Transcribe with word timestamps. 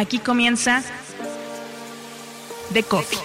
Aquí 0.00 0.18
comienza 0.18 0.82
The 2.72 2.82
Coffee. 2.84 3.18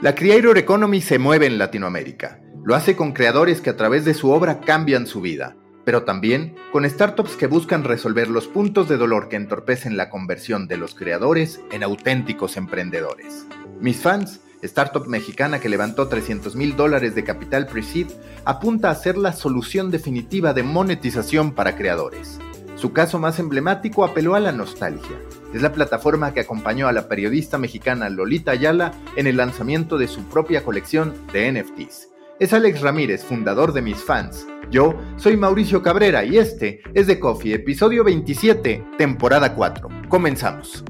La 0.00 0.14
Creator 0.14 0.56
Economy 0.56 1.02
se 1.02 1.18
mueve 1.18 1.44
en 1.44 1.58
Latinoamérica. 1.58 2.47
Lo 2.64 2.74
hace 2.74 2.96
con 2.96 3.12
creadores 3.12 3.60
que 3.60 3.70
a 3.70 3.76
través 3.76 4.04
de 4.04 4.14
su 4.14 4.30
obra 4.30 4.60
cambian 4.60 5.06
su 5.06 5.20
vida, 5.20 5.56
pero 5.84 6.02
también 6.02 6.54
con 6.70 6.88
startups 6.88 7.36
que 7.36 7.46
buscan 7.46 7.84
resolver 7.84 8.28
los 8.28 8.46
puntos 8.46 8.88
de 8.88 8.98
dolor 8.98 9.28
que 9.28 9.36
entorpecen 9.36 9.96
la 9.96 10.10
conversión 10.10 10.68
de 10.68 10.76
los 10.76 10.94
creadores 10.94 11.60
en 11.72 11.82
auténticos 11.82 12.56
emprendedores. 12.56 13.46
Mis 13.80 13.98
fans, 13.98 14.40
startup 14.60 15.06
mexicana 15.06 15.60
que 15.60 15.68
levantó 15.68 16.08
300 16.08 16.56
mil 16.56 16.76
dólares 16.76 17.14
de 17.14 17.24
capital 17.24 17.66
pre-seed, 17.66 18.08
apunta 18.44 18.90
a 18.90 18.94
ser 18.94 19.16
la 19.16 19.32
solución 19.32 19.90
definitiva 19.90 20.52
de 20.52 20.62
monetización 20.62 21.52
para 21.52 21.76
creadores. 21.76 22.38
Su 22.76 22.92
caso 22.92 23.18
más 23.18 23.38
emblemático 23.38 24.04
apeló 24.04 24.34
a 24.34 24.40
la 24.40 24.52
nostalgia. 24.52 25.18
Es 25.52 25.62
la 25.62 25.72
plataforma 25.72 26.34
que 26.34 26.40
acompañó 26.40 26.86
a 26.86 26.92
la 26.92 27.08
periodista 27.08 27.58
mexicana 27.58 28.10
Lolita 28.10 28.52
Ayala 28.52 28.92
en 29.16 29.26
el 29.26 29.38
lanzamiento 29.38 29.98
de 29.98 30.06
su 30.06 30.22
propia 30.28 30.62
colección 30.62 31.14
de 31.32 31.50
NFTs. 31.50 32.07
Es 32.40 32.52
Alex 32.52 32.82
Ramírez, 32.82 33.24
fundador 33.24 33.72
de 33.72 33.82
Mis 33.82 33.96
Fans. 33.96 34.46
Yo 34.70 34.94
soy 35.16 35.36
Mauricio 35.36 35.82
Cabrera 35.82 36.24
y 36.24 36.38
este 36.38 36.82
es 36.94 37.08
The 37.08 37.18
Coffee, 37.18 37.52
episodio 37.54 38.04
27, 38.04 38.84
temporada 38.96 39.56
4. 39.56 39.88
Comenzamos. 40.08 40.84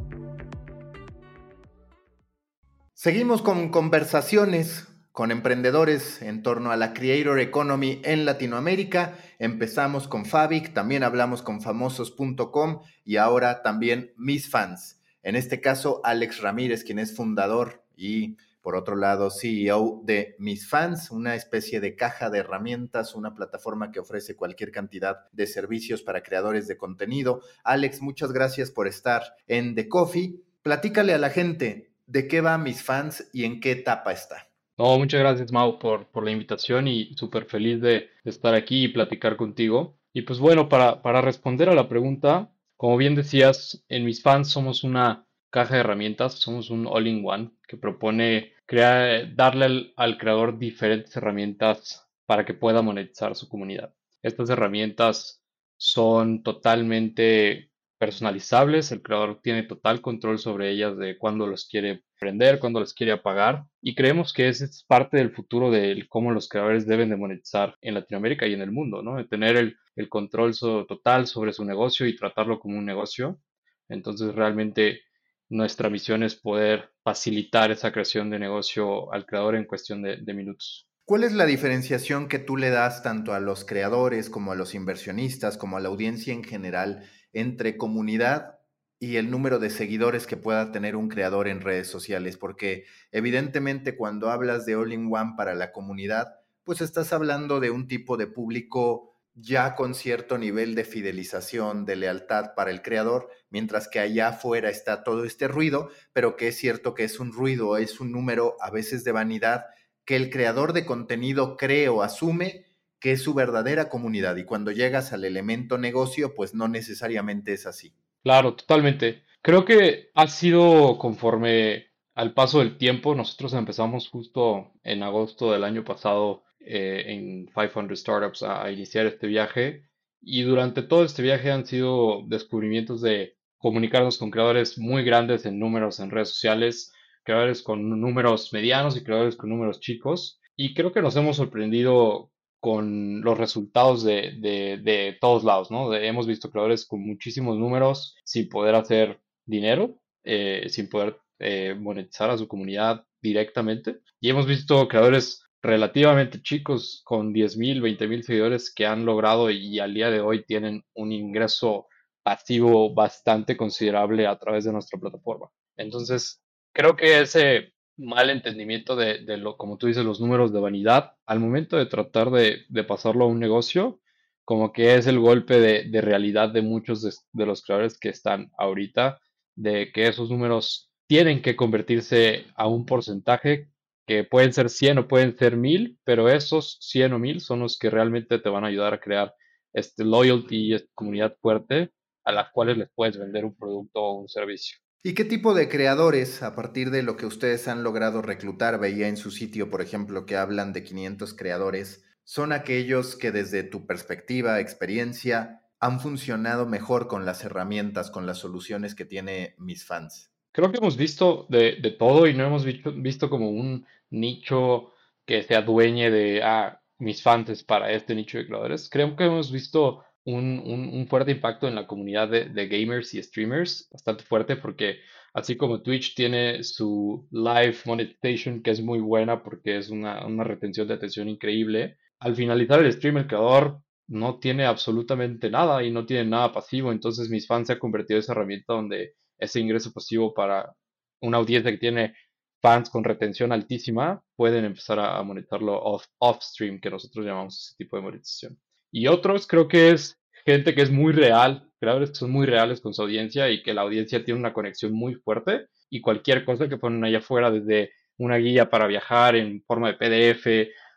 Seguimos 2.92 3.41
con 3.41 3.70
conversaciones 3.70 4.89
con 5.12 5.31
emprendedores 5.31 6.20
en 6.20 6.42
torno 6.42 6.70
a 6.70 6.77
la 6.77 6.92
Creator 6.92 7.41
Economy 7.41 8.03
en 8.05 8.27
Latinoamérica. 8.27 9.17
Empezamos 9.39 10.06
con 10.06 10.27
Fabic, 10.27 10.75
también 10.75 11.03
hablamos 11.03 11.41
con 11.41 11.62
famosos.com 11.62 12.83
y 13.06 13.17
ahora 13.17 13.62
también 13.62 14.12
mis 14.19 14.51
fans. 14.51 15.01
En 15.23 15.34
este 15.34 15.62
caso, 15.62 16.03
Alex 16.05 16.42
Ramírez, 16.42 16.84
quien 16.84 16.98
es 16.98 17.17
fundador 17.17 17.83
y 17.97 18.36
por 18.61 18.77
otro 18.77 18.97
lado, 18.97 19.31
CEO 19.31 20.01
de 20.05 20.34
Mis 20.39 20.69
Fans, 20.69 21.11
una 21.11 21.34
especie 21.34 21.81
de 21.81 21.97
caja 21.97 22.31
de 22.31 22.39
herramientas, 22.39 23.14
una 23.14 23.34
plataforma 23.34 23.91
que 23.91 24.01
ofrece 24.01 24.37
cualquier 24.37 24.73
cantidad 24.73 25.28
de 25.33 25.47
servicios 25.47 26.03
para 26.03 26.23
creadores 26.23 26.67
de 26.67 26.77
contenido. 26.77 27.42
Alex, 27.64 28.03
muchas 28.03 28.33
gracias 28.33 28.70
por 28.70 28.86
estar 28.86 29.23
en 29.47 29.75
The 29.75 29.89
Coffee. 29.89 30.42
Platícale 30.62 31.14
a 31.14 31.19
la 31.19 31.31
gente 31.31 31.92
de 32.06 32.27
qué 32.27 32.41
va 32.41 32.59
Mis 32.59 32.83
Fans 32.83 33.29
y 33.33 33.45
en 33.45 33.61
qué 33.61 33.73
etapa 33.73 34.12
está. 34.12 34.48
No, 34.77 34.97
muchas 34.97 35.20
gracias, 35.20 35.53
Mau, 35.53 35.79
por, 35.79 36.06
por 36.06 36.25
la 36.25 36.31
invitación 36.31 36.86
y 36.86 37.14
súper 37.17 37.47
feliz 37.47 37.81
de, 37.81 38.11
estar 38.25 38.55
aquí 38.55 38.84
y 38.84 38.89
platicar 38.89 39.36
contigo. 39.36 39.98
Y 40.12 40.23
pues 40.23 40.39
bueno, 40.39 40.69
para, 40.69 41.03
para 41.03 41.20
responder 41.20 41.69
a 41.69 41.75
la 41.75 41.89
pregunta, 41.89 42.53
como 42.77 42.97
bien 42.97 43.14
decías, 43.14 43.84
en 43.89 44.05
mis 44.05 44.23
fans 44.23 44.51
somos 44.51 44.84
una 44.84 45.27
caja 45.51 45.75
de 45.75 45.81
herramientas, 45.81 46.35
somos 46.35 46.71
un 46.71 46.87
all-in-one 46.87 47.51
que 47.67 47.77
propone 47.77 48.53
crear, 48.67 49.35
darle 49.35 49.65
al, 49.65 49.93
al, 49.97 50.19
creador 50.19 50.59
diferentes 50.59 51.17
herramientas 51.17 52.09
para 52.27 52.45
que 52.45 52.55
pueda 52.55 52.83
monetizar 52.83 53.35
su 53.35 53.49
comunidad. 53.49 53.95
Estas 54.23 54.51
herramientas 54.51 55.43
son 55.77 56.42
totalmente 56.42 57.70
personalizables, 57.98 58.92
el 58.92 59.03
creador 59.03 59.41
tiene 59.42 59.64
total 59.64 60.01
control 60.01 60.39
sobre 60.39 60.70
ellas 60.70 60.97
de 60.97 61.19
cuándo 61.19 61.47
los 61.47 61.67
quiere 61.67 62.05
prender, 62.19 62.61
cuándo 62.61 62.81
los 62.81 62.95
quiere 62.95 63.13
apagar 63.13 63.64
y 63.83 63.95
creemos 63.95 64.33
que 64.33 64.48
es 64.48 64.85
parte 64.87 65.17
del 65.17 65.33
futuro 65.33 65.70
de 65.70 66.07
cómo 66.08 66.31
los 66.31 66.48
creadores 66.48 66.87
deben 66.87 67.11
de 67.11 67.17
monetizar 67.17 67.77
en 67.81 67.95
Latinoamérica 67.95 68.47
y 68.47 68.55
en 68.55 68.63
el 68.63 68.70
mundo, 68.70 69.03
¿no? 69.03 69.17
De 69.17 69.25
tener 69.25 69.57
el, 69.57 69.77
el 69.97 70.08
control 70.08 70.57
total 70.87 71.27
sobre 71.27 71.53
su 71.53 71.64
negocio 71.64 72.07
y 72.07 72.17
tratarlo 72.17 72.61
como 72.61 72.79
un 72.79 72.85
negocio. 72.85 73.41
Entonces 73.89 74.35
realmente 74.35 75.01
nuestra 75.48 75.91
misión 75.91 76.23
es 76.23 76.35
poder 76.35 76.92
facilitar 77.03 77.70
esa 77.70 77.92
creación 77.92 78.31
de 78.31 78.39
negocio 78.39 79.13
al 79.13 79.27
creador 79.27 79.55
en 79.55 79.64
cuestión 79.64 80.03
de, 80.03 80.35
minutos. 80.35 80.86
¿Cuál 81.05 81.25
es 81.25 81.33
la 81.33 81.47
diferenciación 81.47 82.29
que 82.29 82.39
tú 82.39 82.57
le 82.57 82.70
das 82.70 83.03
tanto 83.03 83.33
a 83.33 83.41
los 83.41 83.64
creadores 83.64 84.29
como 84.29 84.53
a 84.53 84.57
los 84.57 84.75
inversionistas, 84.75 85.57
como 85.57 85.77
a 85.77 85.81
la 85.81 85.89
audiencia 85.89 86.35
en 86.35 86.45
general 86.45 87.08
entre 87.33 87.77
comunidad 87.77 88.58
y 89.01 89.17
el 89.17 89.31
número 89.31 89.58
de 89.58 89.70
seguidores 89.70 90.27
que 90.27 90.37
pueda 90.37 90.70
tener 90.73 90.97
un 90.97 91.08
creador 91.08 91.48
en 91.48 91.61
redes 91.61 91.89
sociales, 91.89 92.37
porque 92.37 92.85
evidentemente 93.13 93.97
cuando 93.97 94.31
hablas 94.31 94.67
de 94.67 94.77
All 94.77 94.92
in 94.92 95.08
One 95.11 95.35
para 95.37 95.55
la 95.55 95.73
comunidad, 95.73 96.35
pues 96.64 96.81
estás 96.83 97.13
hablando 97.13 97.61
de 97.61 97.70
un 97.70 97.87
tipo 97.89 98.17
de 98.17 98.27
público 98.27 99.17
ya 99.41 99.75
con 99.75 99.95
cierto 99.95 100.37
nivel 100.37 100.75
de 100.75 100.85
fidelización, 100.85 101.85
de 101.85 101.97
lealtad 101.97 102.55
para 102.57 102.71
el 102.71 102.83
creador, 102.83 103.31
mientras 103.51 103.89
que 103.89 104.01
allá 104.01 104.29
afuera 104.29 104.69
está 104.69 105.05
todo 105.05 105.25
este 105.25 105.49
ruido, 105.49 105.91
pero 106.13 106.37
que 106.37 106.49
es 106.49 106.57
cierto 106.57 106.95
que 106.95 107.05
es 107.05 107.21
un 107.21 107.33
ruido, 107.33 107.77
es 107.77 108.01
un 108.01 108.11
número 108.11 108.57
a 108.61 108.71
veces 108.71 109.05
de 109.05 109.13
vanidad 109.13 109.67
que 110.05 110.17
el 110.17 110.31
creador 110.31 110.73
de 110.73 110.85
contenido 110.87 111.57
cree 111.57 111.89
o 111.89 112.03
asume 112.03 112.65
que 113.01 113.13
es 113.13 113.23
su 113.23 113.35
verdadera 113.35 113.89
comunidad 113.89 114.37
y 114.37 114.45
cuando 114.45 114.73
llegas 114.73 115.13
al 115.13 115.25
elemento 115.25 115.79
negocio, 115.79 116.35
pues 116.35 116.55
no 116.55 116.67
necesariamente 116.67 117.53
es 117.53 117.67
así. 117.67 117.95
Claro, 118.25 118.55
totalmente. 118.55 119.23
Creo 119.41 119.65
que 119.65 120.11
ha 120.15 120.27
sido 120.27 120.99
conforme 120.99 121.87
al 122.15 122.35
paso 122.35 122.59
del 122.59 122.77
tiempo. 122.77 123.15
Nosotros 123.15 123.53
empezamos 123.53 124.09
justo 124.09 124.73
en 124.83 125.05
agosto 125.05 125.53
del 125.53 125.63
año 125.63 125.85
pasado 125.85 126.43
eh, 126.61 127.05
en 127.07 127.46
500 127.46 127.98
Startups 127.98 128.43
a, 128.43 128.70
iniciar 128.70 129.06
este 129.06 129.26
viaje 129.26 129.85
y 130.20 130.43
durante 130.43 130.82
todo 130.82 131.05
este 131.05 131.23
viaje 131.23 131.50
han 131.50 131.67
sido 131.67 132.25
descubrimientos 132.26 133.00
de 133.00 133.37
comunicarnos 133.58 134.19
con 134.19 134.31
creadores 134.31 134.79
muy 134.79 135.05
grandes 135.05 135.46
en 135.46 135.58
números 135.58 136.00
en 136.00 136.11
redes 136.11 136.31
sociales, 136.31 136.93
creadores 137.25 137.62
con 137.62 138.00
números 138.00 138.52
medianos 138.52 138.96
y 138.96 139.05
creadores 139.05 139.37
con 139.37 139.50
números 139.50 139.81
chicos. 139.81 140.41
Y 140.56 140.75
creo 140.75 140.93
que 140.93 141.02
nos 141.02 141.17
hemos 141.17 141.37
sorprendido 141.37 142.32
con 142.61 143.20
los 143.20 143.38
resultados 143.38 144.02
de, 144.02 144.32
de, 144.40 145.17
todos 145.20 145.44
lados, 145.44 145.70
¿no? 145.70 145.94
hemos 145.94 146.26
visto 146.26 146.50
creadores 146.50 146.85
con 146.85 147.00
muchísimos 147.06 147.56
números 147.56 148.17
sin 148.25 148.49
poder 148.49 148.75
hacer 148.75 149.20
dinero, 149.46 150.00
eh, 150.25 150.67
sin 150.69 150.88
poder 150.88 151.19
eh, 151.38 151.76
monetizar 151.79 152.31
a 152.31 152.38
su 152.38 152.49
comunidad 152.49 153.05
directamente. 153.23 154.00
Y 154.20 154.31
hemos 154.31 154.46
visto 154.46 154.88
creadores 154.88 155.48
relativamente 155.62 156.41
chicos 156.43 157.02
con 157.05 157.32
10.000, 157.32 157.81
20.000 157.81 158.23
seguidores 158.23 158.73
que 158.73 158.87
han 158.87 159.05
logrado 159.05 159.50
y 159.50 159.79
al 159.81 159.94
día 159.94 160.11
de 160.11 160.20
hoy 160.20 160.44
tienen 160.44 160.85
un 160.94 161.12
ingreso 161.12 161.87
pasivo 162.23 162.94
bastante 162.94 163.56
considerable 163.56 164.26
a 164.26 164.38
través 164.38 164.64
de 164.64 164.73
nuestra 164.73 164.99
plataforma. 164.99 165.49
Entonces, 165.76 166.43
creo 166.73 166.96
que 166.96 167.20
ese 167.20 167.73
mal 167.96 168.31
entendimiento 168.31 168.94
de, 168.96 169.25
de, 169.25 169.37
lo, 169.37 169.56
como 169.56 169.76
tú 169.76 169.88
dices, 169.88 170.05
los 170.05 170.20
números 170.20 170.52
de 170.52 170.61
vanidad, 170.61 171.12
al 171.26 171.41
momento 171.41 171.76
de 171.76 171.87
tratar 171.87 172.31
de, 172.31 172.64
de 172.69 172.85
pasarlo 172.85 173.25
a 173.25 173.29
un 173.29 173.40
negocio, 173.40 174.00
como 174.44 174.73
que 174.73 174.94
es 174.94 175.06
el 175.06 175.19
golpe 175.19 175.61
de, 175.61 175.85
de 175.85 176.00
realidad 176.00 176.49
de 176.49 176.62
muchos 176.62 177.02
de, 177.02 177.46
los 177.46 177.62
creadores 177.62 177.99
que 177.99 178.08
están 178.08 178.50
ahorita, 178.56 179.20
de 179.56 179.93
que 179.93 180.06
esos 180.06 180.31
números 180.31 180.90
tienen 181.06 181.43
que 181.43 181.56
convertirse 181.56 182.46
a 182.55 182.67
un 182.67 182.87
porcentaje 182.87 183.69
que 184.08 184.25
pueden 184.25 184.55
ser 184.55 184.70
100 184.70 184.99
o 184.99 185.08
pueden 185.08 185.37
ser 185.37 185.56
1000, 185.56 185.99
pero 186.02 186.31
esos 186.31 186.78
100 186.81 187.12
o 187.12 187.19
1000 187.19 187.40
son 187.43 187.60
los 187.60 187.78
que 187.78 187.90
realmente 187.90 188.38
te 188.38 188.49
van 188.49 188.64
a 188.64 188.69
ayudar 188.69 188.94
a 188.94 189.00
crear 189.00 189.34
este 189.75 190.02
loyalty 190.02 190.56
y 190.56 190.75
esta 190.75 190.88
comunidad 190.94 191.37
fuerte 191.43 191.93
a 192.25 192.32
las 192.32 192.50
cuales 192.50 192.78
les 192.78 192.88
puedes 192.94 193.19
vender 193.19 193.44
un 193.44 193.55
producto 193.55 194.00
o 194.02 194.20
un 194.20 194.28
servicio. 194.28 194.78
¿Y 195.02 195.14
qué 195.14 195.25
tipo 195.25 195.52
de 195.55 195.69
creadores, 195.69 196.43
a 196.43 196.56
partir 196.56 196.90
de 196.90 197.02
lo 197.02 197.16
que 197.16 197.26
ustedes 197.26 197.69
han 197.69 197.84
logrado 197.84 198.22
reclutar, 198.22 198.81
veía 198.81 199.08
en 199.08 199.19
su 199.19 199.31
sitio, 199.31 199.70
por 199.70 199.82
ejemplo, 199.82 200.26
que 200.26 200.37
hablan 200.37 200.72
de 200.72 200.82
500 200.82 201.34
creadores, 201.34 202.05
son 202.25 202.52
aquellos 202.52 203.14
que 203.14 203.31
desde 203.31 203.62
tu 203.62 203.87
perspectiva, 203.87 204.58
experiencia, 204.58 205.62
han 205.81 206.00
funcionado 206.00 206.66
mejor 206.66 207.08
con 207.08 207.25
las 207.26 207.44
herramientas, 207.44 208.10
con 208.10 208.26
las 208.26 208.38
soluciones 208.38 208.94
que 208.94 209.05
tiene 209.05 209.55
mis 209.58 209.87
fans? 209.87 210.31
Creo 210.52 210.72
que 210.72 210.78
hemos 210.78 210.96
visto 210.96 211.46
de, 211.49 211.94
todo 211.99 212.26
y 212.26 212.34
no 212.34 212.44
hemos 212.44 212.64
visto, 212.64 213.31
como 213.31 213.50
un 213.50 213.87
nicho 214.10 214.93
que 215.26 215.43
se 215.43 215.55
adueñe 215.55 216.10
de, 216.10 216.43
ah, 216.43 216.81
mis 216.99 217.22
fans 217.22 217.62
para 217.64 217.93
este 217.93 218.14
nicho 218.14 218.38
de 218.38 218.46
creadores. 218.46 218.88
Creo 218.90 219.16
que 219.16 219.25
hemos 219.25 219.52
visto 219.52 220.05
un, 220.25 221.06
fuerte 221.08 221.32
impacto 221.32 221.69
en 221.69 221.75
la 221.75 221.87
comunidad 221.87 222.28
de, 222.28 222.69
gamers 222.69 223.14
y 223.14 223.22
streamers, 223.22 223.88
bastante 223.90 224.25
fuerte 224.25 224.56
porque 224.56 224.99
así 225.32 225.56
como 225.56 225.82
Twitch 225.82 226.14
tiene 226.14 226.62
su 226.64 227.26
live 227.31 227.76
monetization 227.87 228.62
que 228.62 228.70
es 228.72 228.82
muy 228.82 228.99
buena 228.99 229.43
porque 229.43 229.78
es 229.78 229.90
una, 229.90 230.20
retención 230.44 230.88
de 230.88 230.94
atención 230.94 231.28
increíble, 231.28 231.96
al 232.19 232.34
finalizar 232.34 232.81
el 232.82 232.93
stream 232.93 233.19
el 233.19 233.26
creador 233.26 233.81
no 234.08 234.38
tiene 234.38 234.64
absolutamente 234.64 235.50
nada 235.50 235.82
y 235.82 235.90
no 235.90 236.05
tiene 236.06 236.25
nada 236.28 236.52
pasivo, 236.52 236.93
entonces 236.93 237.28
mis 237.31 237.46
fans 237.46 237.69
se 237.69 237.75
ha 237.75 237.78
convertido 237.78 238.19
en 238.19 238.22
esa 238.22 238.32
herramienta 238.32 238.75
donde 238.75 239.14
ese 239.38 239.60
ingreso 239.60 239.93
pasivo 239.93 240.34
para 240.34 240.75
una 241.20 241.38
audiencia 241.38 241.70
que 241.70 241.78
tiene 241.78 242.14
fans 242.60 242.90
con 242.90 243.05
retención 243.05 243.52
altísima 243.52 244.22
pueden 244.37 244.64
empezar 244.64 244.99
a 244.99 245.22
monetizarlo 245.22 245.81
off, 245.81 246.06
off 246.19 246.43
stream, 246.43 246.81
que 246.81 246.90
nosotros 246.90 247.25
llamamos 247.25 247.66
ese 247.66 247.76
tipo 247.76 247.96
de 247.96 248.02
monetización. 248.02 248.58
Y 248.90 249.06
otros 249.06 249.46
creo 249.46 249.69
que 249.69 249.90
es 249.90 250.19
gente 250.44 250.75
que 250.75 250.82
es 250.82 250.90
muy 250.90 251.12
real, 251.12 251.70
creadores 251.78 252.10
que 252.10 252.16
son 252.16 252.31
muy 252.31 252.46
reales 252.46 252.81
con 252.81 252.94
su 252.94 253.02
audiencia 253.02 253.50
y 253.50 253.62
que 253.62 253.75
la 253.75 253.82
audiencia 253.82 254.25
tiene 254.25 254.40
una 254.40 254.52
conexión 254.52 254.93
muy 254.93 255.14
fuerte 255.14 255.66
y 255.90 256.00
cualquier 256.00 256.44
cosa 256.44 256.69
que 256.69 256.78
ponen 256.78 257.05
allá 257.05 257.19
afuera, 257.19 257.50
desde 257.50 257.93
una 258.16 258.37
guía 258.37 258.69
para 258.69 258.87
viajar 258.87 259.37
en 259.37 259.62
forma 259.62 259.88
de 259.88 259.94
PDF, 259.94 260.46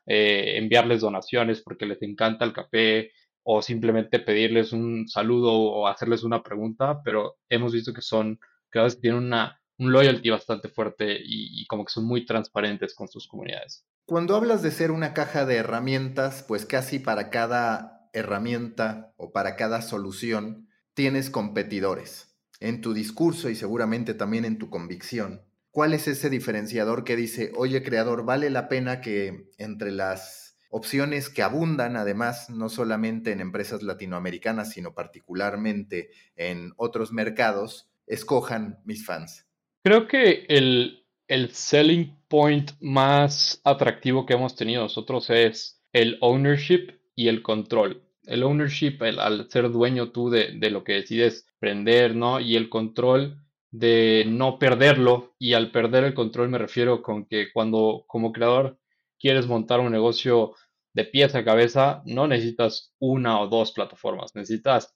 eh, 0.07 0.57
enviarles 0.57 1.01
donaciones 1.01 1.61
porque 1.61 1.85
les 1.85 2.01
encanta 2.01 2.43
el 2.45 2.53
café 2.53 3.11
o 3.43 3.61
simplemente 3.61 4.19
pedirles 4.19 4.73
un 4.73 5.07
saludo 5.07 5.53
o 5.53 5.87
hacerles 5.87 6.23
una 6.23 6.43
pregunta, 6.43 7.01
pero 7.03 7.37
hemos 7.49 7.73
visto 7.73 7.93
que 7.93 8.01
son 8.01 8.39
creadores 8.69 8.95
que 8.95 9.01
tienen 9.01 9.23
una, 9.23 9.60
un 9.81 9.91
loyalty 9.91 10.29
bastante 10.29 10.69
fuerte 10.69 11.17
y, 11.23 11.65
como 11.65 11.85
que 11.85 11.91
son 11.91 12.05
muy 12.05 12.23
transparentes 12.23 12.93
con 12.93 13.07
sus 13.07 13.27
comunidades. 13.27 13.83
Cuando 14.05 14.35
hablas 14.35 14.61
de 14.61 14.69
ser 14.69 14.91
una 14.91 15.15
caja 15.15 15.47
de 15.47 15.55
herramientas, 15.55 16.45
pues 16.47 16.67
casi 16.67 16.99
para 16.99 17.31
cada 17.31 18.07
herramienta 18.13 19.11
o 19.17 19.31
para 19.31 19.55
cada 19.55 19.81
solución 19.81 20.69
tienes 20.93 21.31
competidores. 21.31 22.37
En 22.59 22.81
tu 22.81 22.93
discurso 22.93 23.49
y 23.49 23.55
seguramente 23.55 24.13
también 24.13 24.45
en 24.45 24.59
tu 24.59 24.69
convicción, 24.69 25.41
¿cuál 25.71 25.95
es 25.95 26.07
ese 26.07 26.29
diferenciador 26.29 27.03
que 27.03 27.15
dice, 27.15 27.51
oye 27.55 27.81
creador, 27.81 28.23
vale 28.23 28.51
la 28.51 28.69
pena 28.69 29.01
que 29.01 29.49
entre 29.57 29.91
las 29.91 30.59
opciones 30.69 31.29
que 31.29 31.41
abundan, 31.41 31.95
además, 31.95 32.51
no 32.51 32.69
solamente 32.69 33.31
en 33.31 33.41
empresas 33.41 33.81
latinoamericanas, 33.81 34.73
sino 34.73 34.93
particularmente 34.93 36.11
en 36.35 36.71
otros 36.77 37.11
mercados, 37.11 37.89
escojan 38.05 38.79
mis 38.85 39.03
fans? 39.07 39.47
Creo 39.83 40.07
que 40.07 40.45
el, 40.47 41.05
el 41.27 41.49
selling 41.51 42.15
point 42.27 42.71
más 42.81 43.61
atractivo 43.63 44.25
que 44.25 44.33
hemos 44.33 44.55
tenido 44.55 44.83
nosotros 44.83 45.29
es 45.31 45.81
el 45.91 46.17
ownership 46.21 46.99
y 47.15 47.27
el 47.29 47.41
control. 47.41 48.03
El 48.25 48.43
ownership, 48.43 49.01
el, 49.01 49.19
al 49.19 49.49
ser 49.49 49.71
dueño 49.71 50.11
tú 50.11 50.29
de, 50.29 50.51
de, 50.51 50.69
lo 50.69 50.83
que 50.83 50.93
decides 50.93 51.47
prender, 51.59 52.15
¿no? 52.15 52.39
Y 52.39 52.55
el 52.55 52.69
control 52.69 53.41
de 53.71 54.25
no 54.27 54.59
perderlo. 54.59 55.33
Y 55.39 55.53
al 55.53 55.71
perder 55.71 56.03
el 56.03 56.13
control 56.13 56.49
me 56.49 56.59
refiero 56.59 57.01
con 57.01 57.25
que 57.25 57.51
cuando 57.51 58.05
como 58.07 58.31
creador 58.31 58.77
quieres 59.19 59.47
montar 59.47 59.79
un 59.79 59.91
negocio 59.91 60.53
de 60.93 61.05
pieza 61.05 61.39
a 61.39 61.45
cabeza, 61.45 62.03
no 62.05 62.27
necesitas 62.27 62.93
una 62.99 63.39
o 63.41 63.47
dos 63.47 63.71
plataformas, 63.71 64.35
necesitas 64.35 64.93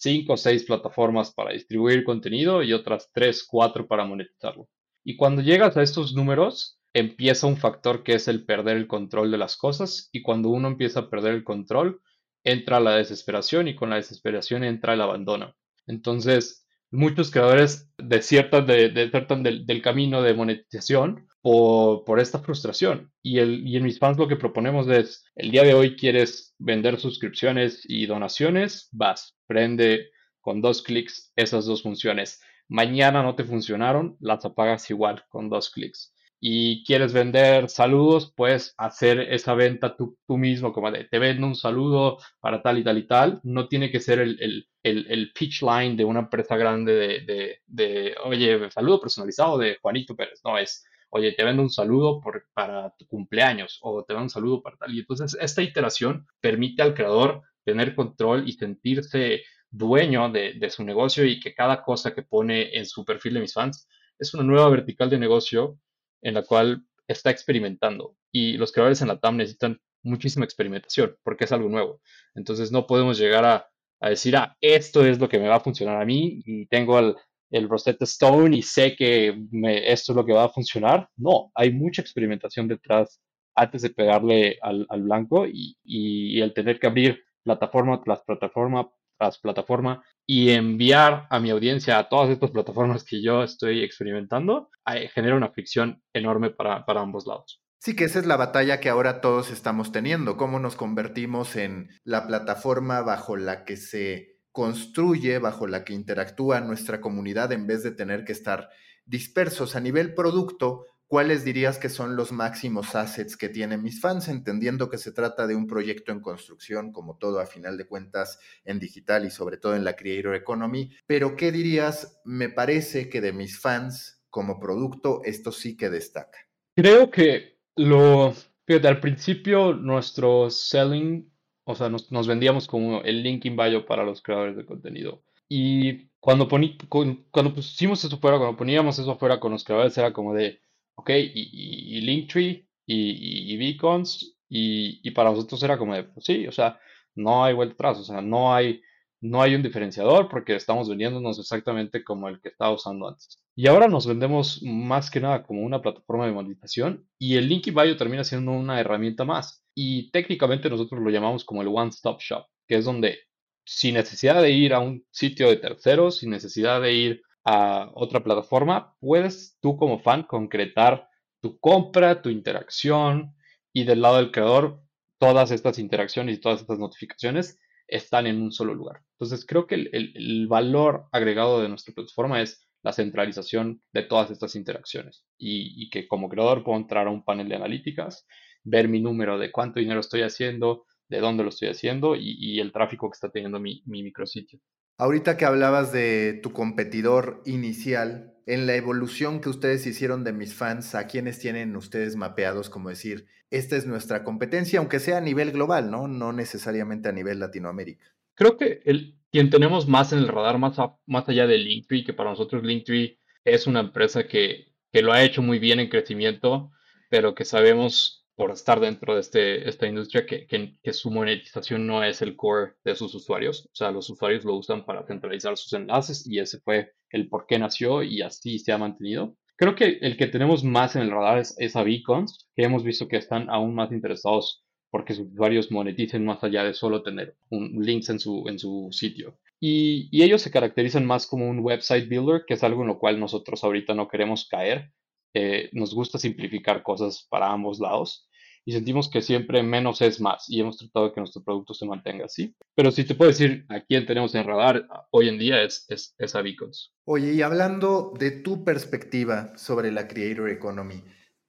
cinco 0.00 0.34
o 0.34 0.36
seis 0.36 0.64
plataformas 0.64 1.32
para 1.32 1.52
distribuir 1.52 2.04
contenido 2.04 2.62
y 2.62 2.72
otras 2.72 3.10
tres, 3.12 3.44
cuatro 3.44 3.86
para 3.86 4.04
monetizarlo. 4.04 4.68
Y 5.04 5.16
cuando 5.16 5.42
llegas 5.42 5.76
a 5.76 5.82
estos 5.82 6.14
números, 6.14 6.78
empieza 6.92 7.46
un 7.46 7.56
factor 7.56 8.02
que 8.02 8.14
es 8.14 8.26
el 8.28 8.44
perder 8.44 8.76
el 8.76 8.86
control 8.86 9.30
de 9.30 9.38
las 9.38 9.56
cosas 9.56 10.08
y 10.12 10.22
cuando 10.22 10.48
uno 10.48 10.68
empieza 10.68 11.00
a 11.00 11.10
perder 11.10 11.34
el 11.34 11.44
control, 11.44 12.00
entra 12.44 12.80
la 12.80 12.96
desesperación 12.96 13.68
y 13.68 13.76
con 13.76 13.90
la 13.90 13.96
desesperación 13.96 14.64
entra 14.64 14.94
el 14.94 15.00
abandono. 15.00 15.54
Entonces, 15.86 16.65
muchos 16.90 17.30
creadores 17.30 17.90
desiertan, 17.98 18.66
de, 18.66 18.90
del, 18.90 19.66
del, 19.66 19.82
camino 19.82 20.22
de 20.22 20.34
monetización 20.34 21.28
por, 21.42 22.04
por, 22.04 22.20
esta 22.20 22.38
frustración. 22.38 23.12
Y, 23.22 23.38
el, 23.38 23.66
y 23.66 23.76
en 23.76 23.84
mis 23.84 23.98
fans 23.98 24.18
lo 24.18 24.28
que 24.28 24.36
proponemos 24.36 24.88
es, 24.88 25.24
el 25.34 25.50
día 25.50 25.64
de 25.64 25.74
hoy 25.74 25.96
quieres 25.96 26.54
vender 26.58 26.98
suscripciones 26.98 27.82
y 27.84 28.06
donaciones, 28.06 28.88
vas, 28.92 29.36
prende 29.46 30.10
con 30.40 30.60
dos 30.60 30.82
clics 30.82 31.32
esas 31.36 31.66
dos 31.66 31.82
funciones. 31.82 32.40
Mañana 32.68 33.22
no 33.22 33.34
te 33.34 33.44
funcionaron, 33.44 34.16
las 34.20 34.44
apagas 34.44 34.90
igual 34.90 35.24
con 35.28 35.48
dos 35.48 35.70
clics 35.70 36.15
y 36.40 36.84
quieres 36.84 37.12
vender 37.12 37.68
saludos, 37.70 38.32
puedes 38.36 38.74
hacer 38.76 39.20
esa 39.20 39.54
venta 39.54 39.96
tú, 39.96 40.18
tú, 40.26 40.36
mismo, 40.36 40.72
como 40.72 40.90
de 40.90 41.04
te 41.04 41.18
vendo 41.18 41.46
un 41.46 41.54
saludo 41.54 42.18
para 42.40 42.62
tal 42.62 42.78
y 42.78 42.84
tal 42.84 42.98
y 42.98 43.06
tal. 43.06 43.40
No 43.42 43.68
tiene 43.68 43.90
que 43.90 44.00
ser 44.00 44.20
el, 44.20 44.66
el, 44.82 45.06
el, 45.10 45.32
pitch 45.32 45.62
line 45.62 45.96
de 45.96 46.04
una 46.04 46.20
empresa 46.20 46.56
grande 46.56 46.92
de, 46.94 47.20
de, 47.20 47.60
de, 47.66 48.14
oye, 48.24 48.70
saludo 48.70 49.00
personalizado 49.00 49.58
de 49.58 49.78
Juanito 49.80 50.14
Pérez. 50.14 50.40
No, 50.44 50.58
es, 50.58 50.84
oye, 51.10 51.32
te 51.32 51.44
vendo 51.44 51.62
un 51.62 51.70
saludo 51.70 52.20
por, 52.20 52.46
para 52.52 52.94
tu 52.98 53.06
cumpleaños 53.06 53.78
o 53.82 54.04
te 54.04 54.12
vendo 54.12 54.24
un 54.24 54.30
saludo 54.30 54.62
para 54.62 54.76
tal. 54.76 54.94
Y 54.94 55.00
entonces 55.00 55.36
esta 55.40 55.62
iteración 55.62 56.26
permite 56.40 56.82
al 56.82 56.94
creador 56.94 57.42
tener 57.64 57.94
control 57.94 58.48
y 58.48 58.52
sentirse 58.52 59.42
dueño 59.70 60.30
de, 60.30 60.54
de 60.54 60.70
su 60.70 60.84
negocio 60.84 61.24
y 61.24 61.40
que 61.40 61.54
cada 61.54 61.82
cosa 61.82 62.14
que 62.14 62.22
pone 62.22 62.76
en 62.76 62.86
su 62.86 63.04
perfil 63.04 63.34
de 63.34 63.40
mis 63.40 63.54
fans 63.54 63.88
es 64.18 64.32
una 64.34 64.44
nueva 64.44 64.68
vertical 64.70 65.10
de 65.10 65.18
negocio 65.18 65.78
en 66.26 66.34
la 66.34 66.42
cual 66.42 66.82
está 67.06 67.30
experimentando. 67.30 68.16
Y 68.32 68.56
los 68.56 68.72
creadores 68.72 69.00
en 69.00 69.08
la 69.08 69.20
TAM 69.20 69.36
necesitan 69.36 69.80
muchísima 70.02 70.44
experimentación 70.44 71.16
porque 71.22 71.44
es 71.44 71.52
algo 71.52 71.68
nuevo. 71.68 72.00
Entonces 72.34 72.72
no 72.72 72.86
podemos 72.86 73.16
llegar 73.16 73.44
a, 73.44 73.68
a 74.00 74.08
decir, 74.08 74.36
ah, 74.36 74.56
esto 74.60 75.06
es 75.06 75.20
lo 75.20 75.28
que 75.28 75.38
me 75.38 75.48
va 75.48 75.56
a 75.56 75.60
funcionar 75.60 76.02
a 76.02 76.04
mí 76.04 76.42
y 76.44 76.66
tengo 76.66 76.98
el, 76.98 77.14
el 77.50 77.68
Rosetta 77.68 78.04
Stone 78.04 78.56
y 78.56 78.62
sé 78.62 78.96
que 78.96 79.38
esto 79.84 80.12
es 80.12 80.16
lo 80.16 80.26
que 80.26 80.32
va 80.32 80.44
a 80.44 80.48
funcionar. 80.48 81.08
No, 81.16 81.52
hay 81.54 81.72
mucha 81.72 82.02
experimentación 82.02 82.66
detrás 82.66 83.20
antes 83.54 83.82
de 83.82 83.90
pegarle 83.90 84.58
al, 84.62 84.84
al 84.88 85.02
blanco 85.02 85.46
y, 85.46 85.76
y, 85.84 86.50
tener 86.50 86.80
que 86.80 86.88
abrir 86.88 87.22
plataforma 87.44 88.02
tras 88.02 88.22
plataforma 88.22 88.90
tras 89.18 89.38
plataforma 89.38 90.04
y 90.26 90.50
enviar 90.50 91.26
a 91.30 91.38
mi 91.38 91.50
audiencia 91.50 91.98
a 91.98 92.08
todas 92.08 92.30
estas 92.30 92.50
plataformas 92.50 93.04
que 93.04 93.22
yo 93.22 93.42
estoy 93.42 93.82
experimentando, 93.82 94.70
genera 95.14 95.36
una 95.36 95.50
fricción 95.50 96.02
enorme 96.12 96.50
para, 96.50 96.84
para 96.84 97.00
ambos 97.00 97.26
lados. 97.26 97.62
Sí, 97.78 97.94
que 97.94 98.04
esa 98.04 98.18
es 98.18 98.26
la 98.26 98.36
batalla 98.36 98.80
que 98.80 98.88
ahora 98.88 99.20
todos 99.20 99.50
estamos 99.50 99.92
teniendo, 99.92 100.36
cómo 100.36 100.58
nos 100.58 100.74
convertimos 100.74 101.54
en 101.56 101.88
la 102.04 102.26
plataforma 102.26 103.02
bajo 103.02 103.36
la 103.36 103.64
que 103.64 103.76
se 103.76 104.40
construye, 104.50 105.38
bajo 105.38 105.66
la 105.66 105.84
que 105.84 105.92
interactúa 105.92 106.60
nuestra 106.60 107.00
comunidad 107.00 107.52
en 107.52 107.66
vez 107.66 107.82
de 107.82 107.92
tener 107.92 108.24
que 108.24 108.32
estar 108.32 108.70
dispersos 109.04 109.76
a 109.76 109.80
nivel 109.80 110.14
producto. 110.14 110.86
¿Cuáles 111.08 111.44
dirías 111.44 111.78
que 111.78 111.88
son 111.88 112.16
los 112.16 112.32
máximos 112.32 112.96
assets 112.96 113.36
que 113.36 113.48
tienen 113.48 113.82
mis 113.82 114.00
fans, 114.00 114.28
entendiendo 114.28 114.90
que 114.90 114.98
se 114.98 115.12
trata 115.12 115.46
de 115.46 115.54
un 115.54 115.68
proyecto 115.68 116.10
en 116.10 116.20
construcción, 116.20 116.90
como 116.92 117.16
todo 117.16 117.38
a 117.38 117.46
final 117.46 117.76
de 117.76 117.86
cuentas 117.86 118.40
en 118.64 118.80
digital 118.80 119.24
y 119.24 119.30
sobre 119.30 119.56
todo 119.56 119.76
en 119.76 119.84
la 119.84 119.94
Creator 119.94 120.34
Economy? 120.34 120.90
Pero 121.06 121.36
¿qué 121.36 121.52
dirías? 121.52 122.20
Me 122.24 122.48
parece 122.48 123.08
que 123.08 123.20
de 123.20 123.32
mis 123.32 123.60
fans 123.60 124.24
como 124.30 124.58
producto 124.58 125.20
esto 125.24 125.52
sí 125.52 125.76
que 125.76 125.90
destaca. 125.90 126.38
Creo 126.74 127.10
que 127.10 127.60
lo, 127.76 128.34
fíjate, 128.66 128.88
al 128.88 129.00
principio 129.00 129.74
nuestro 129.74 130.50
selling, 130.50 131.30
o 131.64 131.74
sea, 131.74 131.88
nos, 131.88 132.26
vendíamos 132.26 132.66
como 132.66 133.02
el 133.02 133.22
link 133.22 133.44
in 133.44 133.56
bio 133.56 133.86
para 133.86 134.04
los 134.04 134.22
creadores 134.22 134.56
de 134.56 134.66
contenido. 134.66 135.22
Y 135.48 136.08
cuando, 136.18 136.48
pusimos 136.48 138.04
eso 138.04 138.18
fuera, 138.18 138.38
cuando 138.38 138.56
poníamos 138.56 138.98
eso 138.98 139.16
fuera 139.16 139.38
con 139.38 139.52
los 139.52 139.62
creadores, 139.62 139.96
era 139.96 140.12
como 140.12 140.34
de 140.34 140.60
¿ok? 140.96 141.10
Y, 141.10 141.98
y, 141.98 142.00
Linktree 142.00 142.68
y, 142.86 143.54
y, 143.54 143.56
Beacons, 143.56 144.36
y, 144.48 145.00
y, 145.06 145.10
para 145.12 145.30
nosotros 145.30 145.62
era 145.62 145.78
como 145.78 145.94
de, 145.94 146.04
pues 146.04 146.26
sí, 146.26 146.46
o 146.46 146.52
sea, 146.52 146.78
no 147.14 147.44
hay 147.44 147.54
vuelta 147.54 147.74
atrás, 147.74 147.98
o 147.98 148.04
sea, 148.04 148.20
no 148.20 148.54
hay, 148.54 148.82
no 149.20 149.42
hay 149.42 149.54
un 149.54 149.62
diferenciador 149.62 150.28
porque 150.28 150.54
estamos 150.54 150.88
vendiéndonos 150.88 151.38
exactamente 151.38 152.04
como 152.04 152.28
el 152.28 152.40
que 152.40 152.48
estaba 152.50 152.72
usando 152.72 153.08
antes. 153.08 153.40
Y 153.54 153.68
ahora 153.68 153.88
nos 153.88 154.06
vendemos 154.06 154.62
más 154.62 155.10
que 155.10 155.20
nada 155.20 155.42
como 155.42 155.62
una 155.62 155.80
plataforma 155.80 156.26
de 156.26 156.32
monetización 156.32 157.08
y 157.18 157.36
el 157.36 157.48
Linky 157.48 157.70
Bio 157.70 157.96
termina 157.96 158.22
siendo 158.22 158.52
una 158.52 158.78
herramienta 158.78 159.24
más. 159.24 159.64
Y 159.74 160.10
técnicamente 160.10 160.68
nosotros 160.68 161.00
lo 161.00 161.10
llamamos 161.10 161.44
como 161.44 161.62
el 161.62 161.68
One 161.68 161.88
Stop 161.88 162.20
Shop, 162.20 162.46
que 162.68 162.76
es 162.76 162.84
donde 162.84 163.18
sin 163.64 163.94
necesidad 163.94 164.42
de 164.42 164.50
ir 164.50 164.74
a 164.74 164.80
un 164.80 165.04
sitio 165.10 165.48
de 165.48 165.56
terceros, 165.56 166.18
sin 166.18 166.30
necesidad 166.30 166.80
de 166.82 166.92
ir 166.92 167.22
a 167.46 167.92
otra 167.94 168.24
plataforma, 168.24 168.96
puedes 168.98 169.56
tú 169.60 169.76
como 169.76 170.00
fan 170.00 170.24
concretar 170.24 171.08
tu 171.40 171.58
compra, 171.60 172.20
tu 172.20 172.28
interacción 172.28 173.36
y 173.72 173.84
del 173.84 174.02
lado 174.02 174.16
del 174.16 174.32
creador, 174.32 174.82
todas 175.18 175.52
estas 175.52 175.78
interacciones 175.78 176.36
y 176.36 176.40
todas 176.40 176.60
estas 176.60 176.80
notificaciones 176.80 177.58
están 177.86 178.26
en 178.26 178.42
un 178.42 178.50
solo 178.50 178.74
lugar. 178.74 179.02
Entonces 179.12 179.46
creo 179.46 179.68
que 179.68 179.76
el, 179.76 179.90
el, 179.92 180.48
valor 180.48 181.06
agregado 181.12 181.62
de 181.62 181.68
nuestra 181.68 181.94
plataforma 181.94 182.42
es 182.42 182.66
la 182.82 182.92
centralización 182.92 183.80
de 183.92 184.02
todas 184.02 184.32
estas 184.32 184.56
interacciones 184.56 185.24
y, 185.38 185.84
y, 185.84 185.88
que 185.90 186.08
como 186.08 186.28
creador 186.28 186.64
puedo 186.64 186.78
entrar 186.78 187.06
a 187.06 187.10
un 187.10 187.24
panel 187.24 187.48
de 187.48 187.56
analíticas, 187.56 188.26
ver 188.64 188.88
mi 188.88 189.00
número 189.00 189.38
de 189.38 189.52
cuánto 189.52 189.78
dinero 189.78 190.00
estoy 190.00 190.22
haciendo, 190.22 190.84
de 191.08 191.20
dónde 191.20 191.44
lo 191.44 191.50
estoy 191.50 191.68
haciendo 191.68 192.16
y, 192.16 192.36
y 192.38 192.58
el 192.58 192.72
tráfico 192.72 193.08
que 193.08 193.14
está 193.14 193.30
teniendo 193.30 193.60
mi, 193.60 193.82
mi 193.86 194.02
micrositio. 194.02 194.58
Ahorita 194.98 195.36
que 195.36 195.44
hablabas 195.44 195.92
de 195.92 196.40
tu 196.42 196.52
competidor 196.52 197.42
inicial, 197.44 198.34
en 198.46 198.66
la 198.66 198.76
evolución 198.76 199.40
que 199.40 199.48
ustedes 199.48 199.86
hicieron 199.86 200.24
de 200.24 200.32
mis 200.32 200.54
fans, 200.54 200.94
¿a 200.94 201.06
quiénes 201.06 201.38
tienen 201.38 201.76
ustedes 201.76 202.16
mapeados 202.16 202.70
como 202.70 202.88
decir, 202.88 203.26
esta 203.50 203.76
es 203.76 203.86
nuestra 203.86 204.24
competencia, 204.24 204.78
aunque 204.78 205.00
sea 205.00 205.18
a 205.18 205.20
nivel 205.20 205.52
global, 205.52 205.90
¿no? 205.90 206.08
No 206.08 206.32
necesariamente 206.32 207.08
a 207.08 207.12
nivel 207.12 207.40
Latinoamérica. 207.40 208.06
Creo 208.34 208.56
que 208.56 208.80
el, 208.84 209.18
quien 209.30 209.50
tenemos 209.50 209.86
más 209.86 210.12
en 210.12 210.20
el 210.20 210.28
radar, 210.28 210.58
más, 210.58 210.76
más 211.06 211.28
allá 211.28 211.46
de 211.46 211.58
Linktree, 211.58 212.04
que 212.04 212.14
para 212.14 212.30
nosotros 212.30 212.62
Linktree 212.62 213.18
es 213.44 213.66
una 213.66 213.80
empresa 213.80 214.26
que, 214.26 214.72
que 214.92 215.02
lo 215.02 215.12
ha 215.12 215.22
hecho 215.22 215.42
muy 215.42 215.58
bien 215.58 215.80
en 215.80 215.88
crecimiento, 215.88 216.70
pero 217.10 217.34
que 217.34 217.44
sabemos 217.44 218.25
por 218.36 218.50
estar 218.50 218.80
dentro 218.80 219.14
de 219.14 219.20
este, 219.20 219.68
esta 219.68 219.86
industria 219.86 220.26
que, 220.26 220.46
que, 220.46 220.92
su 220.92 221.10
monetización 221.10 221.86
no 221.86 222.04
es 222.04 222.20
el 222.20 222.36
core 222.36 222.74
de 222.84 222.94
sus 222.94 223.14
usuarios. 223.14 223.66
O 223.66 223.74
sea, 223.74 223.90
los 223.90 224.10
usuarios 224.10 224.44
lo 224.44 224.54
usan 224.54 224.84
para 224.84 225.06
centralizar 225.06 225.56
sus 225.56 225.72
enlaces 225.72 226.26
y 226.26 226.38
ese 226.38 226.60
fue 226.60 226.92
el 227.10 227.28
por 227.28 227.46
qué 227.46 227.58
nació 227.58 228.02
y 228.02 228.20
así 228.20 228.58
se 228.58 228.72
ha 228.72 228.78
mantenido. 228.78 229.36
Creo 229.56 229.74
que 229.74 229.98
el 230.02 230.18
que 230.18 230.26
tenemos 230.26 230.64
más 230.64 230.96
en 230.96 231.02
el 231.02 231.10
radar 231.10 231.38
es, 231.38 231.56
es 231.58 231.72
Beacons, 231.74 232.46
que 232.54 232.64
hemos 232.64 232.84
visto 232.84 233.08
que 233.08 233.16
están 233.16 233.48
aún 233.48 233.74
más 233.74 233.90
interesados 233.90 234.62
porque 234.90 235.14
sus 235.14 235.32
usuarios 235.32 235.70
moneticen 235.70 236.24
más 236.24 236.44
allá 236.44 236.62
de 236.62 236.74
solo 236.74 237.02
tener 237.02 237.36
un, 237.50 237.82
links 237.82 238.10
en 238.10 238.20
su, 238.20 238.44
en 238.48 238.58
su 238.58 238.88
sitio. 238.92 239.38
Y, 239.58 240.08
y, 240.10 240.22
ellos 240.22 240.42
se 240.42 240.50
caracterizan 240.50 241.06
más 241.06 241.26
como 241.26 241.48
un 241.48 241.60
website 241.60 242.08
builder, 242.08 242.44
que 242.46 242.54
es 242.54 242.62
algo 242.62 242.82
en 242.82 242.88
lo 242.88 242.98
cual 242.98 243.18
nosotros 243.18 243.64
ahorita 243.64 243.94
no 243.94 244.08
queremos 244.08 244.46
caer. 244.48 244.92
Eh, 245.38 245.68
nos 245.72 245.94
gusta 245.94 246.18
simplificar 246.18 246.82
cosas 246.82 247.26
para 247.28 247.52
ambos 247.52 247.78
lados 247.78 248.26
y 248.64 248.72
sentimos 248.72 249.10
que 249.10 249.20
siempre 249.20 249.62
menos 249.62 250.00
es 250.00 250.18
más 250.18 250.48
y 250.48 250.60
hemos 250.60 250.78
tratado 250.78 251.08
de 251.08 251.12
que 251.12 251.20
nuestro 251.20 251.44
producto 251.44 251.74
se 251.74 251.84
mantenga 251.84 252.24
así. 252.24 252.56
Pero 252.74 252.90
si 252.90 253.04
te 253.04 253.14
puedo 253.14 253.30
decir 253.30 253.66
a 253.68 253.82
quién 253.82 254.06
tenemos 254.06 254.34
en 254.34 254.46
radar 254.46 254.88
hoy 255.10 255.28
en 255.28 255.38
día 255.38 255.62
es, 255.62 255.84
es, 255.90 256.14
es 256.16 256.34
a 256.34 256.40
Beacons. 256.40 256.94
Oye, 257.04 257.34
y 257.34 257.42
hablando 257.42 258.14
de 258.18 258.30
tu 258.30 258.64
perspectiva 258.64 259.52
sobre 259.58 259.92
la 259.92 260.08
Creator 260.08 260.48
Economy, 260.48 261.02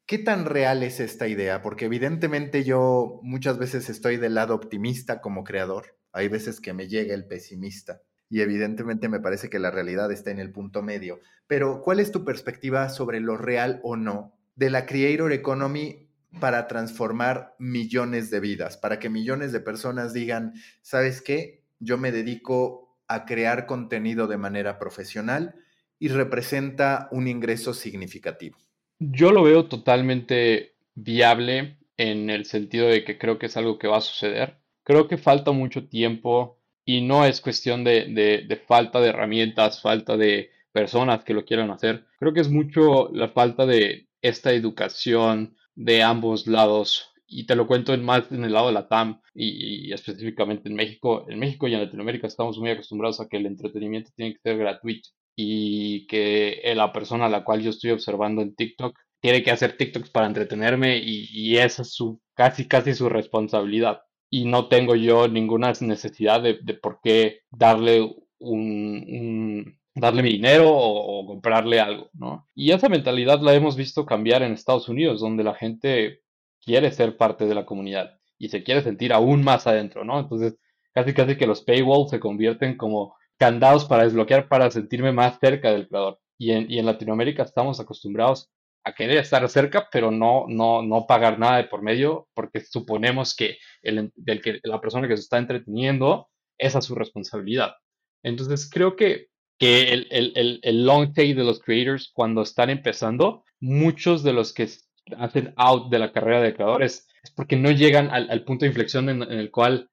¿Qué 0.09 0.17
tan 0.17 0.45
real 0.45 0.83
es 0.83 1.01
esta 1.01 1.27
idea? 1.27 1.61
Porque 1.61 1.83
evidentemente 1.83 2.63
yo 2.63 3.19
muchas 3.23 3.57
veces 3.57 3.89
estoy 3.89 4.15
del 4.15 4.35
lado 4.35 4.55
optimista 4.55 5.19
como 5.19 5.43
creador. 5.43 5.97
Hay 6.13 6.29
veces 6.29 6.61
que 6.61 6.71
me 6.71 6.87
llega 6.87 7.13
el 7.13 7.27
pesimista. 7.27 8.01
Y 8.29 8.41
evidentemente 8.41 9.09
me 9.09 9.19
parece 9.19 9.49
que 9.49 9.59
la 9.59 9.71
realidad 9.71 10.11
está 10.11 10.31
en 10.31 10.39
el 10.39 10.51
punto 10.51 10.81
medio. 10.81 11.19
Pero, 11.47 11.81
¿cuál 11.81 11.99
es 11.99 12.11
tu 12.11 12.25
perspectiva 12.25 12.89
sobre 12.89 13.19
lo 13.19 13.37
real 13.37 13.79
o 13.83 13.95
no 13.95 14.33
de 14.55 14.69
la 14.69 14.85
Creator 14.85 15.31
Economy 15.31 16.09
para 16.39 16.67
transformar 16.67 17.55
millones 17.57 18.29
de 18.29 18.39
vidas? 18.39 18.77
Para 18.77 18.99
que 18.99 19.09
millones 19.09 19.51
de 19.51 19.61
personas 19.61 20.13
digan, 20.13 20.53
¿sabes 20.81 21.21
qué? 21.21 21.63
Yo 21.79 21.97
me 21.97 22.11
dedico 22.11 22.97
a 23.07 23.25
crear 23.25 23.65
contenido 23.65 24.27
de 24.27 24.37
manera 24.37 24.77
profesional 24.77 25.55
y 25.99 26.09
representa 26.09 27.07
un 27.11 27.27
ingreso 27.27 27.73
significativo. 27.73 28.57
Yo 28.99 29.31
lo 29.31 29.43
veo 29.43 29.65
totalmente 29.65 30.75
viable 30.95 31.77
en 31.97 32.29
el 32.29 32.45
sentido 32.45 32.87
de 32.87 33.03
que 33.03 33.17
creo 33.17 33.39
que 33.39 33.47
es 33.47 33.57
algo 33.57 33.79
que 33.79 33.87
va 33.87 33.97
a 33.97 34.01
suceder. 34.01 34.57
Creo 34.83 35.07
que 35.07 35.17
falta 35.17 35.51
mucho 35.51 35.87
tiempo 35.87 36.56
y 36.87 37.01
no 37.01 37.25
es 37.25 37.41
cuestión 37.41 37.83
de, 37.83 38.61
falta 38.65 39.01
de 39.01 39.09
herramientas, 39.09 39.81
falta 39.81 40.15
de 40.15 40.51
personas 40.71 41.25
que 41.25 41.33
lo 41.33 41.43
quieran 41.43 41.69
hacer. 41.69 42.05
Creo 42.17 42.33
que 42.33 42.39
es 42.39 42.49
mucho 42.49 43.09
la 43.11 43.27
falta 43.27 43.65
de 43.65 44.07
esta 44.21 44.53
educación 44.53 45.57
de 45.75 46.01
ambos 46.01 46.47
lados. 46.47 47.11
Y 47.27 47.45
te 47.45 47.57
lo 47.57 47.67
cuento 47.67 47.93
en 47.93 48.05
más 48.05 48.31
en 48.31 48.45
el 48.45 48.53
lado 48.53 48.67
de 48.67 48.73
la 48.73 48.87
TAM 48.87 49.19
y, 49.35 49.89
y, 49.89 49.91
específicamente 49.91 50.69
en 50.69 50.75
México. 50.75 51.25
En 51.27 51.39
México 51.39 51.67
y 51.67 51.73
en 51.73 51.81
Latinoamérica 51.81 52.25
estamos 52.25 52.57
muy 52.57 52.69
acostumbrados 52.69 53.19
a 53.19 53.27
que 53.27 53.35
el 53.35 53.47
entretenimiento 53.47 54.11
tiene 54.15 54.35
que 54.35 54.39
ser 54.39 54.57
gratuito 54.57 55.09
y 55.35 56.07
que 56.07 56.61
la 56.73 56.93
persona 56.93 57.25
a 57.25 57.29
la 57.29 57.43
cual 57.43 57.61
yo 57.61 57.71
estoy 57.71 57.91
observando 57.91 58.41
en 58.41 58.55
TikTok 58.55 58.97
tiene 59.19 59.43
que 59.43 59.51
hacer 59.51 59.75
TikToks 59.75 60.09
para 60.09 60.27
entretenerme 60.27 60.99
y, 60.99 61.57
esa 61.57 61.81
es 61.81 61.93
su, 61.93 62.21
casi, 62.33 62.65
casi 62.65 62.93
su 62.93 63.09
responsabilidad. 63.09 64.03
Y 64.29 64.45
no 64.45 64.67
tengo 64.67 64.95
yo 64.95 65.27
ninguna 65.27 65.73
necesidad 65.79 66.41
de, 66.41 66.55
por 66.73 66.99
qué 67.01 67.41
darle 67.49 68.15
un, 68.39 69.79
darle 69.95 70.23
mi 70.23 70.29
dinero 70.29 70.69
o, 70.69 71.21
o, 71.21 71.25
comprarle 71.25 71.79
algo, 71.79 72.09
¿no? 72.13 72.47
Y 72.53 72.71
esa 72.71 72.89
mentalidad 72.89 73.41
la 73.41 73.53
hemos 73.53 73.75
visto 73.75 74.05
cambiar 74.05 74.43
en 74.43 74.53
Estados 74.53 74.89
Unidos, 74.89 75.21
donde 75.21 75.43
la 75.43 75.55
gente 75.55 76.21
quiere 76.61 76.91
ser 76.91 77.17
parte 77.17 77.45
de 77.45 77.55
la 77.55 77.65
comunidad 77.65 78.19
y 78.37 78.49
se 78.49 78.63
quiere 78.63 78.81
sentir 78.81 79.13
aún 79.13 79.43
más 79.43 79.67
adentro, 79.67 80.03
¿no? 80.03 80.19
Entonces, 80.19 80.57
casi 80.93 81.13
casi 81.13 81.37
que 81.37 81.47
los 81.47 81.61
paywalls 81.61 82.09
se 82.09 82.19
convierten 82.19 82.77
como 82.77 83.15
candados 83.37 83.85
para 83.85 84.03
desbloquear 84.03 84.47
para 84.47 84.69
sentirme 84.71 85.11
más 85.11 85.39
cerca 85.39 85.71
del 85.71 85.87
creador. 85.87 86.19
Y 86.37 86.51
en, 86.51 86.69
y 86.69 86.79
en 86.79 86.85
Latinoamérica 86.85 87.43
estamos 87.43 87.79
acostumbrados 87.79 88.51
a 88.87 88.93
querer 88.93 89.17
estar 89.17 89.47
cerca, 89.49 89.89
pero 89.91 90.11
no, 90.11 90.45
no, 90.47 90.81
no 90.81 91.05
pagar 91.07 91.37
nada 91.37 91.57
de 91.57 91.65
por 91.65 91.81
medio, 91.81 92.29
porque 92.33 92.61
suponemos 92.61 93.35
que, 93.35 93.57
el, 93.81 94.11
del 94.15 94.41
que 94.41 94.61
la 94.63 94.79
persona 94.79 95.09
que 95.09 95.17
se 95.17 95.23
está 95.23 95.37
entreteniendo, 95.37 96.29
esa 96.57 96.79
es 96.79 96.85
su 96.85 96.95
responsabilidad. 96.95 97.73
Entonces 98.23 98.69
creo 98.71 98.95
que, 98.95 99.27
que 99.59 99.91
el, 99.91 100.07
el, 100.09 100.59
el, 100.63 100.85
long 100.85 101.13
tail 101.13 101.35
de 101.35 101.43
los 101.43 101.59
creators, 101.59 102.11
cuando 102.13 102.43
están 102.43 102.69
empezando, 102.69 103.43
muchos 103.59 104.23
de 104.23 104.31
los 104.31 104.53
que 104.53 104.69
hacen 105.17 105.53
out 105.57 105.91
de 105.91 105.99
la 105.99 106.13
carrera 106.13 106.41
de 106.41 106.53
creadores 106.53 107.07
es 107.23 107.31
porque 107.31 107.57
no 107.57 107.71
llegan 107.71 108.09
al, 108.09 108.29
al 108.29 108.45
punto 108.45 108.63
de 108.63 108.69
inflexión 108.69 109.09
en, 109.09 109.21
en 109.21 109.39
el 109.39 109.51
cual 109.51 109.89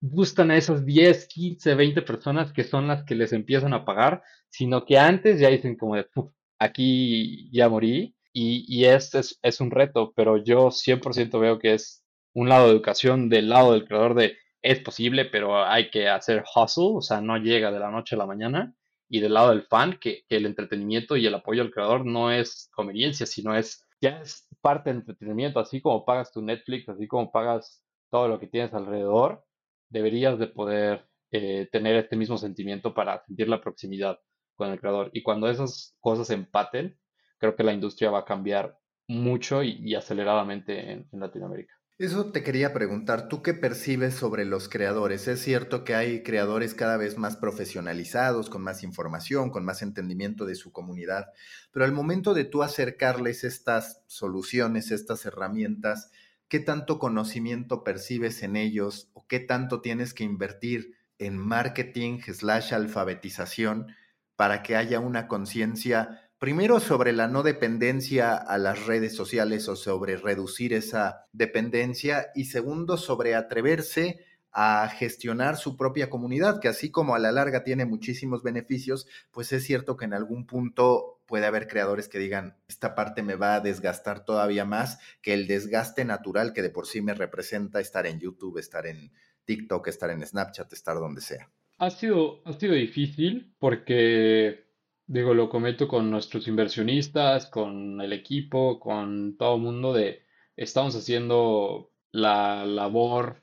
gustan 0.00 0.52
a 0.52 0.56
esas 0.56 0.84
10, 0.84 1.26
15, 1.26 1.74
20 1.74 2.02
personas 2.02 2.52
que 2.52 2.62
son 2.62 2.86
las 2.86 3.04
que 3.04 3.16
les 3.16 3.32
empiezan 3.32 3.74
a 3.74 3.84
pagar, 3.84 4.22
sino 4.50 4.84
que 4.84 4.98
antes 4.98 5.40
ya 5.40 5.48
dicen 5.48 5.76
como 5.76 5.96
de, 5.96 6.06
aquí 6.58 7.50
ya 7.52 7.68
morí 7.68 8.15
y, 8.38 8.84
este 8.84 9.20
es, 9.42 9.60
un 9.60 9.70
reto, 9.70 10.12
pero 10.14 10.36
yo 10.36 10.70
100% 10.70 11.40
veo 11.40 11.58
que 11.58 11.72
es 11.72 12.04
un 12.34 12.50
lado 12.50 12.66
de 12.66 12.72
educación 12.72 13.30
del 13.30 13.48
lado 13.48 13.72
del 13.72 13.86
creador 13.86 14.14
de 14.14 14.36
es 14.60 14.80
posible, 14.80 15.24
pero 15.24 15.64
hay 15.64 15.90
que 15.90 16.08
hacer 16.08 16.44
hustle, 16.54 16.96
o 16.96 17.00
sea, 17.00 17.20
no 17.22 17.38
llega 17.38 17.72
de 17.72 17.78
la 17.78 17.90
noche 17.90 18.14
a 18.14 18.18
la 18.18 18.26
mañana, 18.26 18.74
y 19.08 19.20
del 19.20 19.34
lado 19.34 19.50
del 19.50 19.62
fan, 19.62 19.98
que, 19.98 20.24
que 20.28 20.36
el 20.36 20.44
entretenimiento 20.44 21.16
y 21.16 21.24
el 21.26 21.34
apoyo 21.34 21.62
al 21.62 21.70
creador 21.70 22.04
no 22.04 22.30
es 22.30 22.68
conveniencia, 22.74 23.24
sino 23.24 23.56
es, 23.56 23.86
ya 24.02 24.20
es 24.20 24.46
parte 24.60 24.90
del 24.90 24.98
entretenimiento, 24.98 25.60
así 25.60 25.80
como 25.80 26.04
pagas 26.04 26.32
tu 26.32 26.42
Netflix, 26.42 26.88
así 26.90 27.06
como 27.06 27.30
pagas 27.32 27.82
todo 28.10 28.28
lo 28.28 28.38
que 28.38 28.48
tienes 28.48 28.74
alrededor, 28.74 29.44
deberías 29.88 30.38
de 30.38 30.48
poder 30.48 31.08
eh, 31.30 31.68
tener 31.72 31.96
este 31.96 32.16
mismo 32.16 32.36
sentimiento 32.36 32.92
para 32.92 33.24
sentir 33.24 33.48
la 33.48 33.62
proximidad 33.62 34.18
con 34.56 34.70
el 34.70 34.80
creador. 34.80 35.10
Y 35.14 35.22
cuando 35.22 35.48
esas 35.48 35.96
cosas 36.00 36.28
empaten, 36.30 36.98
creo 37.38 37.54
que 37.54 37.62
la 37.62 37.72
industria 37.72 38.10
va 38.10 38.20
a 38.20 38.24
cambiar 38.24 38.78
mucho 39.08 39.62
y, 39.62 39.94
aceleradamente 39.94 40.92
en, 40.92 41.08
en, 41.12 41.20
Latinoamérica. 41.20 41.74
Eso 41.98 42.30
te 42.30 42.42
quería 42.42 42.74
preguntar, 42.74 43.28
¿tú 43.28 43.42
qué 43.42 43.54
percibes 43.54 44.14
sobre 44.14 44.44
los 44.44 44.68
creadores? 44.68 45.28
Es 45.28 45.40
cierto 45.40 45.82
que 45.82 45.94
hay 45.94 46.22
creadores 46.22 46.74
cada 46.74 46.98
vez 46.98 47.16
más 47.16 47.36
profesionalizados, 47.36 48.50
con 48.50 48.62
más 48.62 48.82
información, 48.82 49.50
con 49.50 49.64
más 49.64 49.80
entendimiento 49.80 50.44
de 50.44 50.56
su 50.56 50.72
comunidad, 50.72 51.26
pero 51.72 51.86
al 51.86 51.92
momento 51.92 52.34
de 52.34 52.44
tú 52.44 52.62
acercarles 52.62 53.44
estas 53.44 54.02
soluciones, 54.08 54.90
estas 54.90 55.24
herramientas, 55.24 56.10
qué 56.48 56.60
tanto 56.60 56.98
conocimiento 56.98 57.82
percibes 57.82 58.42
en 58.42 58.56
ellos 58.56 59.10
o 59.14 59.26
qué 59.26 59.40
tanto 59.40 59.80
tienes 59.80 60.12
que 60.12 60.24
invertir 60.24 60.96
en 61.18 61.38
marketing 61.38 62.20
slash 62.20 62.74
alfabetización 62.74 63.86
para 64.36 64.62
que 64.62 64.76
haya 64.76 65.00
una 65.00 65.28
conciencia, 65.28 66.25
primero 66.46 66.78
sobre 66.78 67.12
la 67.12 67.26
no 67.26 67.42
dependencia 67.42 68.36
a 68.36 68.56
las 68.56 68.86
redes 68.86 69.16
sociales 69.16 69.68
o 69.68 69.74
sobre 69.74 70.16
reducir 70.16 70.74
esa 70.74 71.26
dependencia 71.32 72.28
y 72.36 72.44
segundo 72.44 72.98
sobre 72.98 73.34
atreverse 73.34 74.20
a 74.52 74.88
gestionar 74.88 75.56
su 75.56 75.76
propia 75.76 76.08
comunidad, 76.08 76.60
que 76.60 76.68
así 76.68 76.92
como 76.92 77.16
a 77.16 77.18
la 77.18 77.32
larga 77.32 77.64
tiene 77.64 77.84
muchísimos 77.84 78.44
beneficios, 78.44 79.08
pues 79.32 79.52
es 79.52 79.64
cierto 79.64 79.96
que 79.96 80.04
en 80.04 80.14
algún 80.14 80.46
punto 80.46 81.20
puede 81.26 81.46
haber 81.46 81.66
creadores 81.66 82.08
que 82.08 82.20
digan, 82.20 82.56
esta 82.68 82.94
parte 82.94 83.24
me 83.24 83.34
va 83.34 83.56
a 83.56 83.60
desgastar 83.60 84.24
todavía 84.24 84.64
más 84.64 85.00
que 85.22 85.34
el 85.34 85.48
desgaste 85.48 86.04
natural 86.04 86.52
que 86.52 86.62
de 86.62 86.70
por 86.70 86.86
sí 86.86 87.00
me 87.00 87.14
representa 87.14 87.80
estar 87.80 88.06
en 88.06 88.20
YouTube, 88.20 88.58
estar 88.58 88.86
en 88.86 89.10
TikTok, 89.46 89.88
estar 89.88 90.10
en 90.10 90.24
Snapchat, 90.24 90.72
estar 90.72 90.94
donde 90.94 91.22
sea. 91.22 91.50
Ha 91.78 91.90
sido, 91.90 92.40
ha 92.46 92.52
sido 92.52 92.72
difícil 92.72 93.52
porque, 93.58 94.65
digo, 95.06 95.34
lo 95.34 95.48
comento 95.48 95.88
con 95.88 96.10
nuestros 96.10 96.48
inversionistas, 96.48 97.46
con 97.46 98.00
el 98.00 98.12
equipo, 98.12 98.80
con 98.80 99.36
todo 99.36 99.56
el 99.56 99.62
mundo 99.62 99.92
de, 99.92 100.22
estamos 100.56 100.94
haciendo 100.96 101.90
la 102.12 102.64
labor 102.64 103.42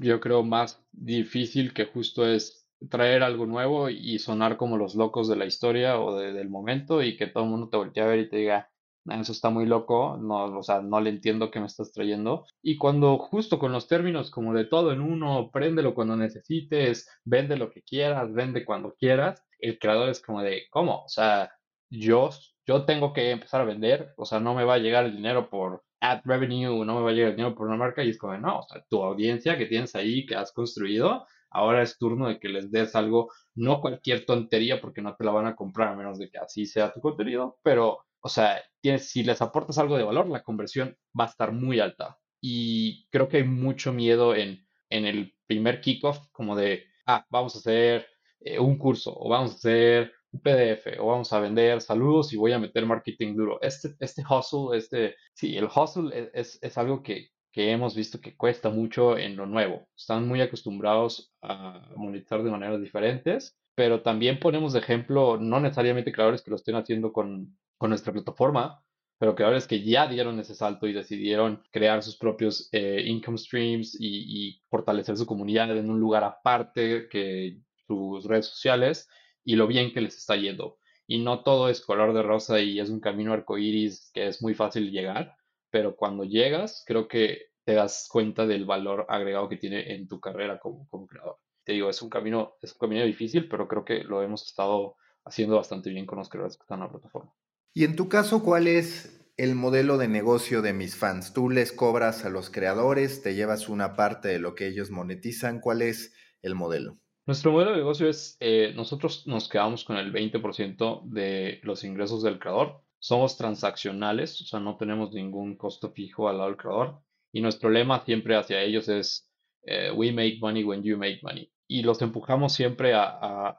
yo 0.00 0.20
creo, 0.20 0.42
más 0.42 0.84
difícil 0.92 1.72
que 1.72 1.86
justo 1.86 2.26
es 2.26 2.66
traer 2.90 3.22
algo 3.22 3.46
nuevo 3.46 3.88
y 3.90 4.18
sonar 4.18 4.56
como 4.56 4.76
los 4.76 4.94
locos 4.94 5.28
de 5.28 5.36
la 5.36 5.46
historia 5.46 6.00
o 6.00 6.16
del 6.16 6.48
momento 6.48 7.02
y 7.02 7.16
que 7.16 7.26
todo 7.26 7.44
el 7.44 7.50
mundo 7.50 7.68
te 7.68 7.76
voltee 7.76 8.02
a 8.02 8.06
ver 8.06 8.20
y 8.20 8.28
te 8.28 8.36
diga, 8.38 8.70
eso 9.06 9.32
está 9.32 9.50
muy 9.50 9.66
loco, 9.66 10.16
no, 10.20 10.44
o 10.58 10.62
sea, 10.62 10.80
no 10.80 11.00
le 11.00 11.10
entiendo 11.10 11.50
qué 11.50 11.60
me 11.60 11.66
estás 11.66 11.92
trayendo. 11.92 12.46
Y 12.62 12.76
cuando 12.78 13.18
justo 13.18 13.58
con 13.58 13.72
los 13.72 13.88
términos 13.88 14.30
como 14.30 14.54
de 14.54 14.64
todo 14.64 14.92
en 14.92 15.00
uno, 15.00 15.50
préndelo 15.52 15.94
cuando 15.94 16.16
necesites, 16.16 17.08
vende 17.24 17.56
lo 17.56 17.70
que 17.70 17.82
quieras, 17.82 18.32
vende 18.32 18.64
cuando 18.64 18.94
quieras, 18.94 19.42
el 19.62 19.78
creador 19.78 20.10
es 20.10 20.20
como 20.20 20.42
de, 20.42 20.64
¿cómo? 20.70 21.04
O 21.04 21.08
sea, 21.08 21.50
yo, 21.90 22.30
yo 22.66 22.84
tengo 22.84 23.12
que 23.12 23.30
empezar 23.30 23.62
a 23.62 23.64
vender, 23.64 24.12
o 24.16 24.26
sea, 24.26 24.40
no 24.40 24.54
me 24.54 24.64
va 24.64 24.74
a 24.74 24.78
llegar 24.78 25.06
el 25.06 25.16
dinero 25.16 25.48
por 25.48 25.84
ad 26.00 26.20
revenue, 26.24 26.84
no 26.84 26.96
me 26.96 27.02
va 27.02 27.10
a 27.10 27.12
llegar 27.12 27.30
el 27.30 27.36
dinero 27.36 27.54
por 27.54 27.68
una 27.68 27.76
marca 27.76 28.04
y 28.04 28.10
es 28.10 28.18
como, 28.18 28.36
no, 28.36 28.60
o 28.60 28.62
sea, 28.64 28.84
tu 28.90 29.02
audiencia 29.02 29.56
que 29.56 29.66
tienes 29.66 29.94
ahí, 29.94 30.26
que 30.26 30.36
has 30.36 30.52
construido, 30.52 31.26
ahora 31.50 31.82
es 31.82 31.96
turno 31.98 32.28
de 32.28 32.38
que 32.38 32.48
les 32.48 32.70
des 32.70 32.94
algo, 32.96 33.30
no 33.54 33.80
cualquier 33.80 34.26
tontería 34.26 34.80
porque 34.80 35.02
no 35.02 35.14
te 35.16 35.24
la 35.24 35.32
van 35.32 35.46
a 35.46 35.56
comprar 35.56 35.88
a 35.88 35.96
menos 35.96 36.18
de 36.18 36.30
que 36.30 36.38
así 36.38 36.66
sea 36.66 36.92
tu 36.92 37.00
contenido, 37.00 37.58
pero 37.62 38.04
o 38.22 38.28
sea, 38.28 38.62
tienes, 38.80 39.10
si 39.10 39.24
les 39.24 39.42
aportas 39.42 39.78
algo 39.78 39.96
de 39.96 40.04
valor, 40.04 40.28
la 40.28 40.42
conversión 40.44 40.96
va 41.18 41.24
a 41.24 41.28
estar 41.28 41.52
muy 41.52 41.80
alta. 41.80 42.18
Y 42.40 43.08
creo 43.10 43.28
que 43.28 43.38
hay 43.38 43.44
mucho 43.44 43.92
miedo 43.92 44.34
en, 44.34 44.64
en 44.90 45.06
el 45.06 45.34
primer 45.46 45.80
kickoff, 45.80 46.28
como 46.30 46.56
de, 46.56 46.86
ah, 47.06 47.26
vamos 47.30 47.56
a 47.56 47.58
hacer 47.58 48.06
eh, 48.44 48.58
un 48.58 48.78
curso, 48.78 49.12
o 49.16 49.28
vamos 49.28 49.52
a 49.52 49.54
hacer 49.54 50.12
un 50.32 50.40
PDF, 50.40 50.98
o 50.98 51.06
vamos 51.06 51.32
a 51.32 51.40
vender 51.40 51.80
saludos 51.80 52.32
y 52.32 52.36
voy 52.36 52.52
a 52.52 52.58
meter 52.58 52.86
marketing 52.86 53.36
duro. 53.36 53.58
Este, 53.60 53.94
este 54.00 54.22
hustle, 54.28 54.76
este, 54.76 55.16
sí, 55.34 55.56
el 55.56 55.66
hustle 55.66 56.10
e, 56.16 56.30
es, 56.34 56.58
es, 56.62 56.78
algo 56.78 57.02
que, 57.02 57.30
que 57.52 57.70
hemos 57.70 57.94
visto 57.94 58.20
que 58.20 58.36
cuesta 58.36 58.70
mucho 58.70 59.18
en 59.18 59.36
lo 59.36 59.46
nuevo. 59.46 59.86
Están 59.96 60.26
muy 60.26 60.40
acostumbrados 60.40 61.32
a 61.42 61.88
monetizar 61.96 62.42
de 62.42 62.50
maneras 62.50 62.80
diferentes, 62.80 63.56
pero 63.74 64.02
también 64.02 64.40
ponemos 64.40 64.74
ejemplo, 64.74 65.38
no 65.38 65.60
necesariamente 65.60 66.12
creadores 66.12 66.42
que 66.42 66.50
lo 66.50 66.56
estén 66.56 66.76
haciendo 66.76 67.12
con, 67.12 67.56
con 67.78 67.90
nuestra 67.90 68.12
plataforma, 68.12 68.82
pero 69.22 69.36
creadores 69.36 69.68
que 69.68 69.84
ya 69.84 70.08
dieron 70.08 70.40
ese 70.40 70.52
salto 70.52 70.88
y 70.88 70.92
decidieron 70.92 71.62
crear 71.70 72.02
sus 72.02 72.16
propios 72.16 72.68
eh, 72.72 73.04
income 73.06 73.38
streams 73.38 73.96
y, 74.00 74.60
fortalecer 74.68 75.16
su 75.16 75.26
comunidad 75.26 75.76
en 75.76 75.88
un 75.88 76.00
lugar 76.00 76.24
aparte 76.24 77.08
que 77.08 77.58
sus 77.86 78.24
redes 78.24 78.46
sociales 78.46 79.08
y 79.44 79.56
lo 79.56 79.66
bien 79.66 79.92
que 79.92 80.00
les 80.00 80.16
está 80.16 80.36
yendo. 80.36 80.78
Y 81.06 81.22
no 81.22 81.42
todo 81.42 81.68
es 81.68 81.80
color 81.80 82.14
de 82.14 82.22
rosa 82.22 82.60
y 82.60 82.80
es 82.80 82.90
un 82.90 83.00
camino 83.00 83.32
arcoíris 83.32 84.10
que 84.14 84.28
es 84.28 84.42
muy 84.42 84.54
fácil 84.54 84.90
llegar, 84.90 85.36
pero 85.70 85.96
cuando 85.96 86.24
llegas, 86.24 86.84
creo 86.86 87.08
que 87.08 87.52
te 87.64 87.74
das 87.74 88.08
cuenta 88.10 88.46
del 88.46 88.64
valor 88.64 89.06
agregado 89.08 89.48
que 89.48 89.56
tiene 89.56 89.94
en 89.94 90.08
tu 90.08 90.20
carrera 90.20 90.58
como, 90.58 90.88
como 90.88 91.06
creador. 91.06 91.38
Te 91.64 91.72
digo, 91.72 91.90
es 91.90 92.02
un 92.02 92.10
camino, 92.10 92.54
es 92.60 92.72
un 92.72 92.78
camino 92.78 93.04
difícil, 93.04 93.48
pero 93.48 93.68
creo 93.68 93.84
que 93.84 94.02
lo 94.04 94.22
hemos 94.22 94.44
estado 94.46 94.96
haciendo 95.24 95.56
bastante 95.56 95.90
bien 95.90 96.06
con 96.06 96.18
los 96.18 96.28
creadores 96.28 96.56
que 96.56 96.62
están 96.62 96.80
en 96.80 96.86
la 96.86 96.90
plataforma. 96.90 97.32
Y 97.72 97.84
en 97.84 97.96
tu 97.96 98.08
caso, 98.08 98.42
¿cuál 98.42 98.66
es 98.66 99.22
el 99.36 99.54
modelo 99.54 99.96
de 99.96 100.08
negocio 100.08 100.60
de 100.60 100.72
mis 100.72 100.96
fans? 100.96 101.32
¿Tú 101.32 101.48
les 101.48 101.72
cobras 101.72 102.24
a 102.24 102.30
los 102.30 102.50
creadores? 102.50 103.22
¿Te 103.22 103.34
llevas 103.34 103.68
una 103.68 103.94
parte 103.94 104.28
de 104.28 104.38
lo 104.38 104.54
que 104.54 104.66
ellos 104.66 104.90
monetizan? 104.90 105.60
¿Cuál 105.60 105.82
es 105.82 106.14
el 106.42 106.54
modelo? 106.54 106.98
Nuestro 107.26 107.52
modelo 107.52 107.70
de 107.70 107.78
negocio 107.78 108.08
es, 108.08 108.36
eh, 108.40 108.72
nosotros 108.74 109.26
nos 109.26 109.48
quedamos 109.48 109.84
con 109.84 109.96
el 109.96 110.12
20% 110.12 111.02
de 111.04 111.60
los 111.62 111.84
ingresos 111.84 112.22
del 112.22 112.38
creador. 112.38 112.82
Somos 112.98 113.36
transaccionales, 113.36 114.40
o 114.40 114.44
sea, 114.44 114.60
no 114.60 114.76
tenemos 114.76 115.12
ningún 115.12 115.56
costo 115.56 115.92
fijo 115.92 116.28
al 116.28 116.38
lado 116.38 116.48
del 116.48 116.58
creador. 116.58 117.00
Y 117.32 117.40
nuestro 117.40 117.70
lema 117.70 118.04
siempre 118.04 118.36
hacia 118.36 118.60
ellos 118.62 118.88
es, 118.88 119.30
eh, 119.64 119.92
we 119.94 120.12
make 120.12 120.38
money 120.40 120.64
when 120.64 120.82
you 120.82 120.96
make 120.96 121.20
money. 121.22 121.50
Y 121.68 121.82
los 121.82 122.02
empujamos 122.02 122.52
siempre 122.52 122.92
a 122.94 123.58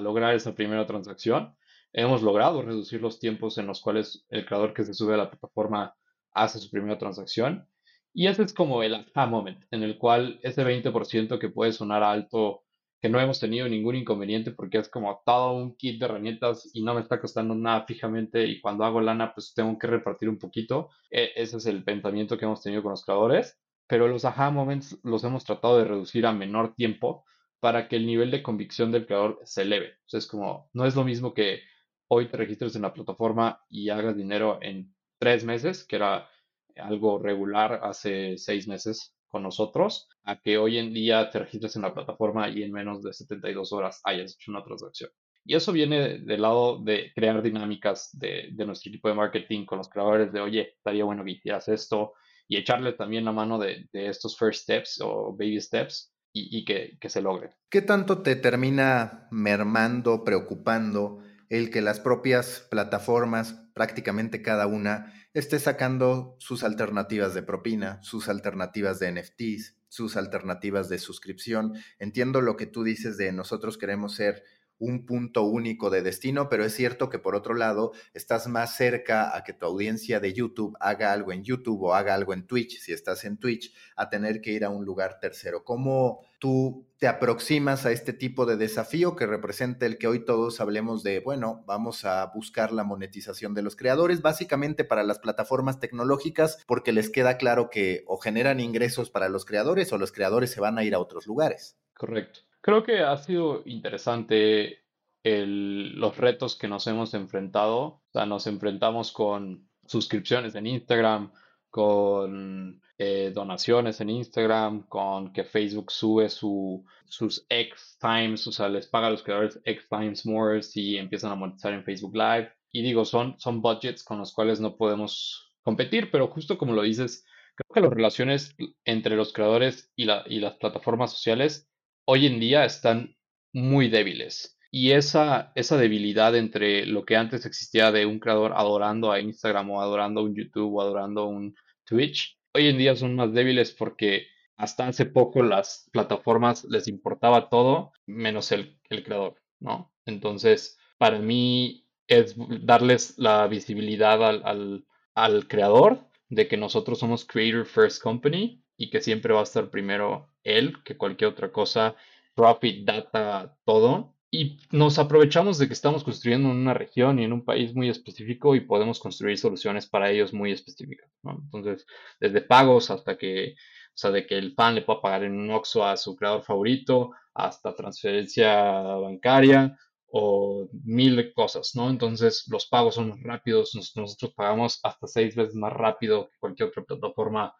lograr 0.00 0.34
esa 0.34 0.54
primera 0.54 0.86
transacción 0.86 1.54
hemos 1.94 2.22
logrado 2.22 2.60
reducir 2.60 3.00
los 3.00 3.20
tiempos 3.20 3.56
en 3.56 3.68
los 3.68 3.80
cuales 3.80 4.26
el 4.28 4.44
creador 4.44 4.74
que 4.74 4.84
se 4.84 4.92
sube 4.92 5.14
a 5.14 5.18
la 5.18 5.30
plataforma 5.30 5.94
hace 6.32 6.58
su 6.58 6.68
primera 6.68 6.98
transacción. 6.98 7.68
Y 8.12 8.26
ese 8.26 8.42
es 8.42 8.52
como 8.52 8.82
el 8.82 8.94
aha 8.94 9.26
moment, 9.26 9.64
en 9.70 9.82
el 9.82 9.96
cual 9.96 10.40
ese 10.42 10.64
20% 10.64 11.38
que 11.38 11.48
puede 11.48 11.72
sonar 11.72 12.02
alto, 12.02 12.64
que 13.04 13.10
no 13.10 13.20
hemos 13.20 13.38
tenido 13.38 13.68
ningún 13.68 13.96
inconveniente 13.96 14.50
porque 14.50 14.78
es 14.78 14.88
como 14.88 15.20
todo 15.26 15.52
un 15.52 15.76
kit 15.76 16.00
de 16.00 16.06
herramientas 16.06 16.70
y 16.72 16.82
no 16.82 16.94
me 16.94 17.02
está 17.02 17.20
costando 17.20 17.54
nada 17.54 17.84
fijamente 17.84 18.46
y 18.46 18.62
cuando 18.62 18.82
hago 18.82 18.98
lana 19.02 19.34
pues 19.34 19.52
tengo 19.52 19.78
que 19.78 19.86
repartir 19.88 20.30
un 20.30 20.38
poquito. 20.38 20.88
E, 21.10 21.32
ese 21.36 21.58
es 21.58 21.66
el 21.66 21.84
pensamiento 21.84 22.38
que 22.38 22.46
hemos 22.46 22.62
tenido 22.62 22.82
con 22.82 22.92
los 22.92 23.04
creadores, 23.04 23.60
pero 23.86 24.08
los 24.08 24.24
aha 24.24 24.50
moments 24.50 24.98
los 25.02 25.22
hemos 25.22 25.44
tratado 25.44 25.76
de 25.76 25.84
reducir 25.84 26.24
a 26.24 26.32
menor 26.32 26.74
tiempo 26.76 27.26
para 27.60 27.88
que 27.88 27.96
el 27.96 28.06
nivel 28.06 28.30
de 28.30 28.42
convicción 28.42 28.90
del 28.90 29.04
creador 29.04 29.38
se 29.44 29.60
eleve. 29.60 29.98
O 30.10 30.18
como, 30.30 30.70
no 30.72 30.86
es 30.86 30.96
lo 30.96 31.04
mismo 31.04 31.34
que 31.34 31.60
hoy 32.08 32.28
te 32.30 32.38
registres 32.38 32.74
en 32.74 32.80
la 32.80 32.94
plataforma 32.94 33.62
y 33.68 33.90
hagas 33.90 34.16
dinero 34.16 34.60
en 34.62 34.94
tres 35.18 35.44
meses, 35.44 35.84
que 35.84 35.96
era 35.96 36.30
algo 36.76 37.18
regular 37.18 37.80
hace 37.82 38.38
seis 38.38 38.66
meses 38.66 39.14
con 39.34 39.42
nosotros, 39.42 40.08
a 40.22 40.40
que 40.40 40.58
hoy 40.58 40.78
en 40.78 40.94
día 40.94 41.28
te 41.28 41.40
registres 41.40 41.74
en 41.74 41.82
la 41.82 41.92
plataforma 41.92 42.48
y 42.48 42.62
en 42.62 42.70
menos 42.70 43.02
de 43.02 43.12
72 43.12 43.72
horas 43.72 44.00
hayas 44.04 44.34
hecho 44.34 44.52
una 44.52 44.62
transacción. 44.62 45.10
Y 45.44 45.56
eso 45.56 45.72
viene 45.72 46.20
del 46.20 46.42
lado 46.42 46.78
de 46.84 47.10
crear 47.16 47.42
dinámicas 47.42 48.10
de, 48.12 48.52
nuestro 48.64 48.90
equipo 48.90 49.08
de 49.08 49.14
marketing 49.14 49.66
con 49.66 49.78
los 49.78 49.88
creadores 49.88 50.32
de, 50.32 50.40
oye, 50.40 50.74
estaría 50.76 51.02
bueno 51.02 51.24
que 51.24 51.32
hicieras 51.32 51.66
esto 51.66 52.12
y 52.46 52.58
echarle 52.58 52.92
también 52.92 53.24
la 53.24 53.32
mano 53.32 53.58
de, 53.58 53.88
estos 53.92 54.38
first 54.38 54.62
steps 54.62 55.00
o 55.00 55.32
baby 55.32 55.60
steps 55.60 56.14
y, 56.32 56.64
que, 56.64 56.96
que 57.00 57.08
se 57.08 57.20
logre. 57.20 57.50
¿Qué 57.68 57.82
tanto 57.82 58.22
te 58.22 58.36
termina 58.36 59.26
mermando, 59.32 60.22
preocupando 60.22 61.24
el 61.48 61.70
que 61.70 61.82
las 61.82 61.98
propias 61.98 62.68
plataformas, 62.70 63.54
prácticamente 63.74 64.42
cada 64.42 64.68
una, 64.68 65.12
esté 65.34 65.58
sacando 65.58 66.36
sus 66.38 66.62
alternativas 66.62 67.34
de 67.34 67.42
propina, 67.42 68.00
sus 68.02 68.28
alternativas 68.28 69.00
de 69.00 69.10
NFTs, 69.12 69.76
sus 69.88 70.16
alternativas 70.16 70.88
de 70.88 70.98
suscripción. 70.98 71.74
Entiendo 71.98 72.40
lo 72.40 72.56
que 72.56 72.66
tú 72.66 72.84
dices 72.84 73.16
de 73.16 73.32
nosotros 73.32 73.76
queremos 73.76 74.14
ser 74.14 74.44
un 74.78 75.06
punto 75.06 75.44
único 75.44 75.90
de 75.90 76.02
destino, 76.02 76.48
pero 76.48 76.64
es 76.64 76.74
cierto 76.74 77.08
que 77.08 77.18
por 77.18 77.34
otro 77.34 77.54
lado 77.54 77.92
estás 78.12 78.48
más 78.48 78.76
cerca 78.76 79.36
a 79.36 79.44
que 79.44 79.52
tu 79.52 79.66
audiencia 79.66 80.20
de 80.20 80.32
YouTube 80.32 80.76
haga 80.80 81.12
algo 81.12 81.32
en 81.32 81.44
YouTube 81.44 81.82
o 81.82 81.94
haga 81.94 82.14
algo 82.14 82.32
en 82.32 82.46
Twitch, 82.46 82.78
si 82.80 82.92
estás 82.92 83.24
en 83.24 83.38
Twitch, 83.38 83.72
a 83.96 84.08
tener 84.10 84.40
que 84.40 84.52
ir 84.52 84.64
a 84.64 84.70
un 84.70 84.84
lugar 84.84 85.18
tercero. 85.20 85.64
¿Cómo 85.64 86.20
tú 86.38 86.86
te 86.98 87.08
aproximas 87.08 87.86
a 87.86 87.92
este 87.92 88.12
tipo 88.12 88.46
de 88.46 88.56
desafío 88.56 89.16
que 89.16 89.26
representa 89.26 89.86
el 89.86 89.98
que 89.98 90.06
hoy 90.06 90.24
todos 90.24 90.60
hablemos 90.60 91.02
de, 91.02 91.20
bueno, 91.20 91.64
vamos 91.66 92.04
a 92.04 92.26
buscar 92.26 92.72
la 92.72 92.84
monetización 92.84 93.54
de 93.54 93.62
los 93.62 93.76
creadores, 93.76 94.22
básicamente 94.22 94.84
para 94.84 95.02
las 95.02 95.18
plataformas 95.18 95.80
tecnológicas, 95.80 96.58
porque 96.66 96.92
les 96.92 97.10
queda 97.10 97.38
claro 97.38 97.70
que 97.70 98.04
o 98.06 98.18
generan 98.18 98.60
ingresos 98.60 99.10
para 99.10 99.28
los 99.28 99.44
creadores 99.44 99.92
o 99.92 99.98
los 99.98 100.12
creadores 100.12 100.50
se 100.50 100.60
van 100.60 100.78
a 100.78 100.84
ir 100.84 100.94
a 100.94 100.98
otros 100.98 101.26
lugares? 101.26 101.76
Correcto. 101.94 102.40
Creo 102.64 102.82
que 102.82 103.00
ha 103.00 103.14
sido 103.18 103.60
interesante 103.66 104.78
los 105.22 106.16
retos 106.16 106.56
que 106.56 106.66
nos 106.66 106.86
hemos 106.86 107.12
enfrentado. 107.12 107.78
O 107.82 108.02
sea, 108.10 108.24
nos 108.24 108.46
enfrentamos 108.46 109.12
con 109.12 109.68
suscripciones 109.84 110.54
en 110.54 110.66
Instagram, 110.68 111.30
con 111.68 112.80
eh, 112.96 113.32
donaciones 113.34 114.00
en 114.00 114.08
Instagram, 114.08 114.86
con 114.88 115.34
que 115.34 115.44
Facebook 115.44 115.92
sube 115.92 116.30
su, 116.30 116.82
sus 117.06 117.44
X 117.50 117.98
times, 118.00 118.46
o 118.46 118.52
sea, 118.52 118.70
les 118.70 118.86
paga 118.86 119.08
a 119.08 119.10
los 119.10 119.22
creadores 119.22 119.60
X 119.62 119.86
times 119.90 120.24
more 120.24 120.62
si 120.62 120.96
empiezan 120.96 121.32
a 121.32 121.34
monetizar 121.34 121.74
en 121.74 121.84
Facebook 121.84 122.16
Live. 122.16 122.50
Y 122.72 122.80
digo, 122.80 123.04
son, 123.04 123.38
son 123.38 123.60
budgets 123.60 124.02
con 124.02 124.20
los 124.20 124.32
cuales 124.32 124.58
no 124.58 124.78
podemos 124.78 125.52
competir, 125.60 126.10
pero 126.10 126.28
justo 126.28 126.56
como 126.56 126.72
lo 126.72 126.80
dices, 126.80 127.26
creo 127.56 127.74
que 127.74 127.80
las 127.82 127.92
relaciones 127.92 128.56
entre 128.86 129.16
los 129.16 129.34
creadores 129.34 129.92
y, 129.96 130.06
la, 130.06 130.24
y 130.26 130.40
las 130.40 130.54
plataformas 130.54 131.12
sociales 131.12 131.68
hoy 132.06 132.26
en 132.26 132.40
día 132.40 132.64
están 132.64 133.16
muy 133.52 133.88
débiles. 133.88 134.58
Y 134.70 134.92
esa, 134.92 135.52
esa 135.54 135.76
debilidad 135.76 136.34
entre 136.36 136.84
lo 136.86 137.04
que 137.04 137.16
antes 137.16 137.46
existía 137.46 137.92
de 137.92 138.06
un 138.06 138.18
creador 138.18 138.52
adorando 138.56 139.12
a 139.12 139.20
Instagram 139.20 139.70
o 139.70 139.80
adorando 139.80 140.20
a 140.20 140.24
un 140.24 140.34
YouTube 140.34 140.74
o 140.74 140.80
adorando 140.80 141.22
a 141.22 141.26
un 141.28 141.54
Twitch, 141.84 142.38
hoy 142.52 142.68
en 142.68 142.78
día 142.78 142.96
son 142.96 143.14
más 143.14 143.32
débiles 143.32 143.72
porque 143.72 144.26
hasta 144.56 144.88
hace 144.88 145.06
poco 145.06 145.42
las 145.42 145.88
plataformas 145.92 146.64
les 146.64 146.88
importaba 146.88 147.48
todo 147.48 147.92
menos 148.06 148.50
el, 148.52 148.80
el 148.88 149.04
creador, 149.04 149.36
¿no? 149.60 149.92
Entonces, 150.06 150.78
para 150.98 151.18
mí 151.18 151.86
es 152.08 152.34
darles 152.62 153.14
la 153.18 153.46
visibilidad 153.46 154.24
al, 154.26 154.42
al, 154.44 154.84
al 155.14 155.48
creador 155.48 156.08
de 156.28 156.48
que 156.48 156.56
nosotros 156.56 156.98
somos 156.98 157.24
Creator 157.24 157.66
First 157.66 158.02
Company 158.02 158.63
y 158.76 158.90
que 158.90 159.00
siempre 159.00 159.32
va 159.32 159.40
a 159.40 159.44
estar 159.44 159.70
primero 159.70 160.30
él 160.42 160.82
que 160.84 160.96
cualquier 160.96 161.30
otra 161.30 161.52
cosa, 161.52 161.96
profit, 162.34 162.84
data, 162.84 163.56
todo. 163.64 164.14
Y 164.30 164.58
nos 164.72 164.98
aprovechamos 164.98 165.58
de 165.58 165.68
que 165.68 165.74
estamos 165.74 166.02
construyendo 166.02 166.50
en 166.50 166.56
una 166.56 166.74
región 166.74 167.20
y 167.20 167.24
en 167.24 167.32
un 167.32 167.44
país 167.44 167.74
muy 167.74 167.88
específico 167.88 168.56
y 168.56 168.60
podemos 168.60 168.98
construir 168.98 169.38
soluciones 169.38 169.86
para 169.86 170.10
ellos 170.10 170.32
muy 170.32 170.50
específicas. 170.50 171.08
Entonces, 171.24 171.86
desde 172.18 172.40
pagos 172.40 172.90
hasta 172.90 173.16
que, 173.16 173.54
o 173.54 173.96
sea, 173.96 174.10
de 174.10 174.26
que 174.26 174.36
el 174.36 174.54
fan 174.54 174.74
le 174.74 174.82
pueda 174.82 175.00
pagar 175.00 175.22
en 175.22 175.38
un 175.38 175.50
OXO 175.50 175.84
a 175.86 175.96
su 175.96 176.16
creador 176.16 176.42
favorito, 176.42 177.12
hasta 177.32 177.76
transferencia 177.76 178.72
bancaria, 178.96 179.78
o 180.16 180.68
mil 180.84 181.32
cosas, 181.34 181.72
¿no? 181.74 181.90
Entonces 181.90 182.46
los 182.48 182.66
pagos 182.66 182.94
son 182.94 183.08
más 183.08 183.22
rápidos, 183.24 183.74
nosotros 183.96 184.32
pagamos 184.34 184.78
hasta 184.84 185.08
seis 185.08 185.34
veces 185.34 185.56
más 185.56 185.72
rápido 185.72 186.28
que 186.28 186.38
cualquier 186.38 186.68
otra 186.68 186.84
plataforma 186.84 187.52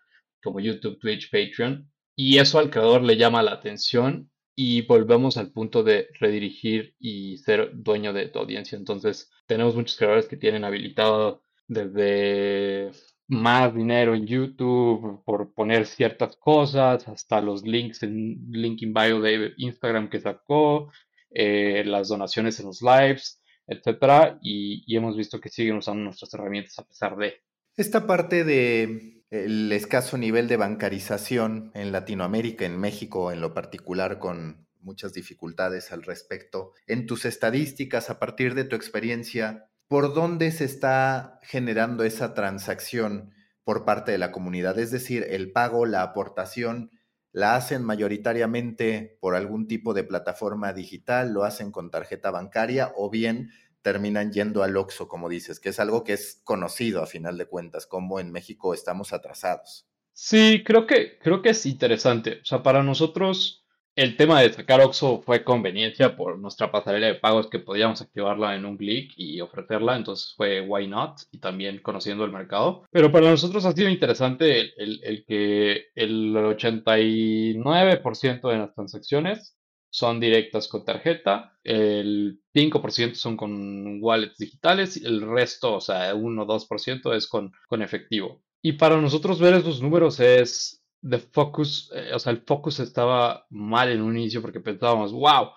como 0.45 0.61
YouTube, 0.61 1.01
Twitch, 1.01 1.31
Patreon, 1.31 1.91
y 2.15 2.39
eso 2.39 2.59
al 2.61 2.71
creador 2.71 3.03
le 3.03 3.17
llama 3.17 3.43
la 3.43 3.53
atención 3.53 4.31
y 4.55 4.83
volvemos 4.83 5.37
al 5.37 5.51
punto 5.51 5.83
de 5.83 6.09
redirigir 6.21 6.95
y 7.01 7.39
ser 7.39 7.73
dueño 7.75 8.13
de 8.13 8.29
tu 8.29 8.39
audiencia. 8.39 8.79
Entonces 8.79 9.33
tenemos 9.47 9.75
muchos 9.75 9.97
creadores 9.97 10.29
que 10.29 10.37
tienen 10.37 10.65
habilitado 10.65 11.43
desde 11.67 12.93
más 13.27 13.75
dinero 13.75 14.15
en 14.15 14.27
YouTube 14.27 15.23
por 15.25 15.53
poner 15.55 15.87
ciertas 15.87 16.37
cosas, 16.37 17.09
hasta 17.09 17.41
los 17.41 17.65
links 17.65 18.03
en 18.03 18.39
link 18.51 18.83
in 18.83 18.93
bio 18.93 19.21
de 19.21 19.55
Instagram 19.57 20.09
que 20.11 20.21
sacó, 20.21 20.93
eh, 21.31 21.83
las 21.87 22.09
donaciones 22.09 22.61
en 22.61 22.67
los 22.67 22.83
lives, 22.83 23.43
etcétera, 23.67 24.39
y, 24.43 24.85
hemos 24.95 25.17
visto 25.17 25.41
que 25.41 25.49
siguen 25.49 25.77
usando 25.77 26.05
nuestras 26.05 26.33
herramientas 26.35 26.79
a 26.79 26.87
pesar 26.87 27.17
de. 27.17 27.41
Esta 27.77 28.07
parte 28.07 28.45
de 28.45 29.14
el 29.35 29.73
escaso 29.73 30.17
nivel 30.17 30.47
de 30.47 30.57
bancarización 30.57 31.73
en 31.75 31.91
Latinoamérica, 31.91 32.65
en 32.65 32.79
México 32.79 33.33
en 33.33 33.41
lo 33.41 33.53
particular, 33.53 34.21
con 34.21 34.69
muchas 34.81 35.13
dificultades 35.13 35.91
al 35.93 36.03
respecto. 36.03 36.73
En 36.87 37.07
tus 37.07 37.25
estadísticas, 37.25 38.11
a 38.11 38.21
partir 38.21 38.55
de 38.55 38.65
tu 38.65 38.77
experiencia, 38.77 39.71
¿por 39.89 40.15
dónde 40.15 40.53
se 40.53 40.65
está 40.65 41.41
generando 41.43 42.05
esa 42.05 42.35
transacción 42.35 43.33
por 43.65 43.85
parte 43.85 44.13
de 44.13 44.19
la 44.19 44.31
comunidad? 44.31 44.79
Es 44.79 44.93
decir, 44.93 45.27
el 45.29 45.51
pago, 45.51 45.85
la 45.85 46.03
aportación, 46.03 46.91
¿la 47.33 47.57
hacen 47.57 47.83
mayoritariamente 47.83 49.19
por 49.21 49.35
algún 49.35 49.67
tipo 49.67 49.95
de 49.95 50.05
plataforma 50.05 50.73
digital? 50.73 51.33
¿Lo 51.33 51.43
hacen 51.43 51.73
con 51.73 51.91
tarjeta 51.91 52.31
bancaria 52.31 52.93
o 52.95 53.11
bien 53.11 53.51
terminan 53.85 54.33
yendo 54.33 54.63
al 54.63 54.77
OXO, 54.77 55.07
como 55.07 55.29
dices, 55.29 55.61
que 55.61 55.69
es 55.69 55.79
algo 55.79 56.03
que 56.03 56.15
es 56.15 56.41
conocido 56.43 57.03
a 57.03 57.07
final 57.07 57.37
de 57.37 57.47
cuentas, 57.47 57.87
como 57.87 58.19
en 58.19 58.33
México 58.33 58.73
estamos 58.73 59.13
atrasados. 59.13 59.87
Sí, 60.15 60.63
creo 60.65 60.87
que, 60.87 61.19
creo 61.19 61.43
que 61.43 61.51
es 61.51 61.67
interesante. 61.67 62.41
O 62.41 62.45
sea, 62.45 62.63
para 62.63 62.83
nosotros 62.83 63.67
el 63.95 64.17
tema 64.17 64.41
de 64.41 64.53
sacar 64.53 64.81
OXO 64.81 65.23
fue 65.23 65.45
conveniencia 65.45 66.17
por 66.17 66.39
nuestra 66.39 66.73
pasarela 66.73 67.09
de 67.09 67.15
pagos 67.15 67.49
que 67.49 67.61
podíamos 67.61 68.01
activarla 68.01 68.57
en 68.57 68.65
un 68.65 68.77
clic 68.77 69.13
y 69.17 69.41
ofrecerla, 69.41 69.97
entonces 69.97 70.35
fue 70.37 70.63
why 70.63 70.89
not 70.89 71.21
y 71.31 71.39
también 71.39 71.81
conociendo 71.81 72.25
el 72.25 72.33
mercado. 72.33 72.85
Pero 72.91 73.13
para 73.13 73.31
nosotros 73.31 73.65
ha 73.67 73.73
sido 73.73 73.91
interesante 73.91 74.73
el, 74.83 75.01
el 75.05 75.25
que 75.27 75.89
el 75.95 76.35
89% 76.35 78.51
de 78.51 78.59
las 78.59 78.75
transacciones 78.75 79.57
son 79.95 80.19
directas 80.19 80.67
con 80.67 80.85
tarjeta, 80.85 81.57
el 81.63 82.41
5% 82.53 83.15
son 83.15 83.37
con 83.37 84.03
wallets 84.03 84.39
digitales, 84.39 84.97
el 84.97 85.21
resto, 85.23 85.77
o 85.77 85.81
sea, 85.81 86.13
1 86.17 86.43
o 86.43 86.47
2% 86.47 87.15
es 87.15 87.29
con, 87.29 87.53
con 87.69 87.81
efectivo. 87.81 88.43
Y 88.61 88.73
para 88.73 89.01
nosotros 89.01 89.39
ver 89.39 89.55
esos 89.55 89.81
números 89.81 90.19
es 90.19 90.85
de 91.01 91.21
focus, 91.21 91.93
eh, 91.95 92.11
o 92.13 92.19
sea, 92.19 92.33
el 92.33 92.43
focus 92.45 92.81
estaba 92.81 93.47
mal 93.51 93.89
en 93.89 94.03
un 94.03 94.19
inicio 94.19 94.43
porque 94.43 94.59
pensábamos, 94.59 95.13
wow, 95.13 95.51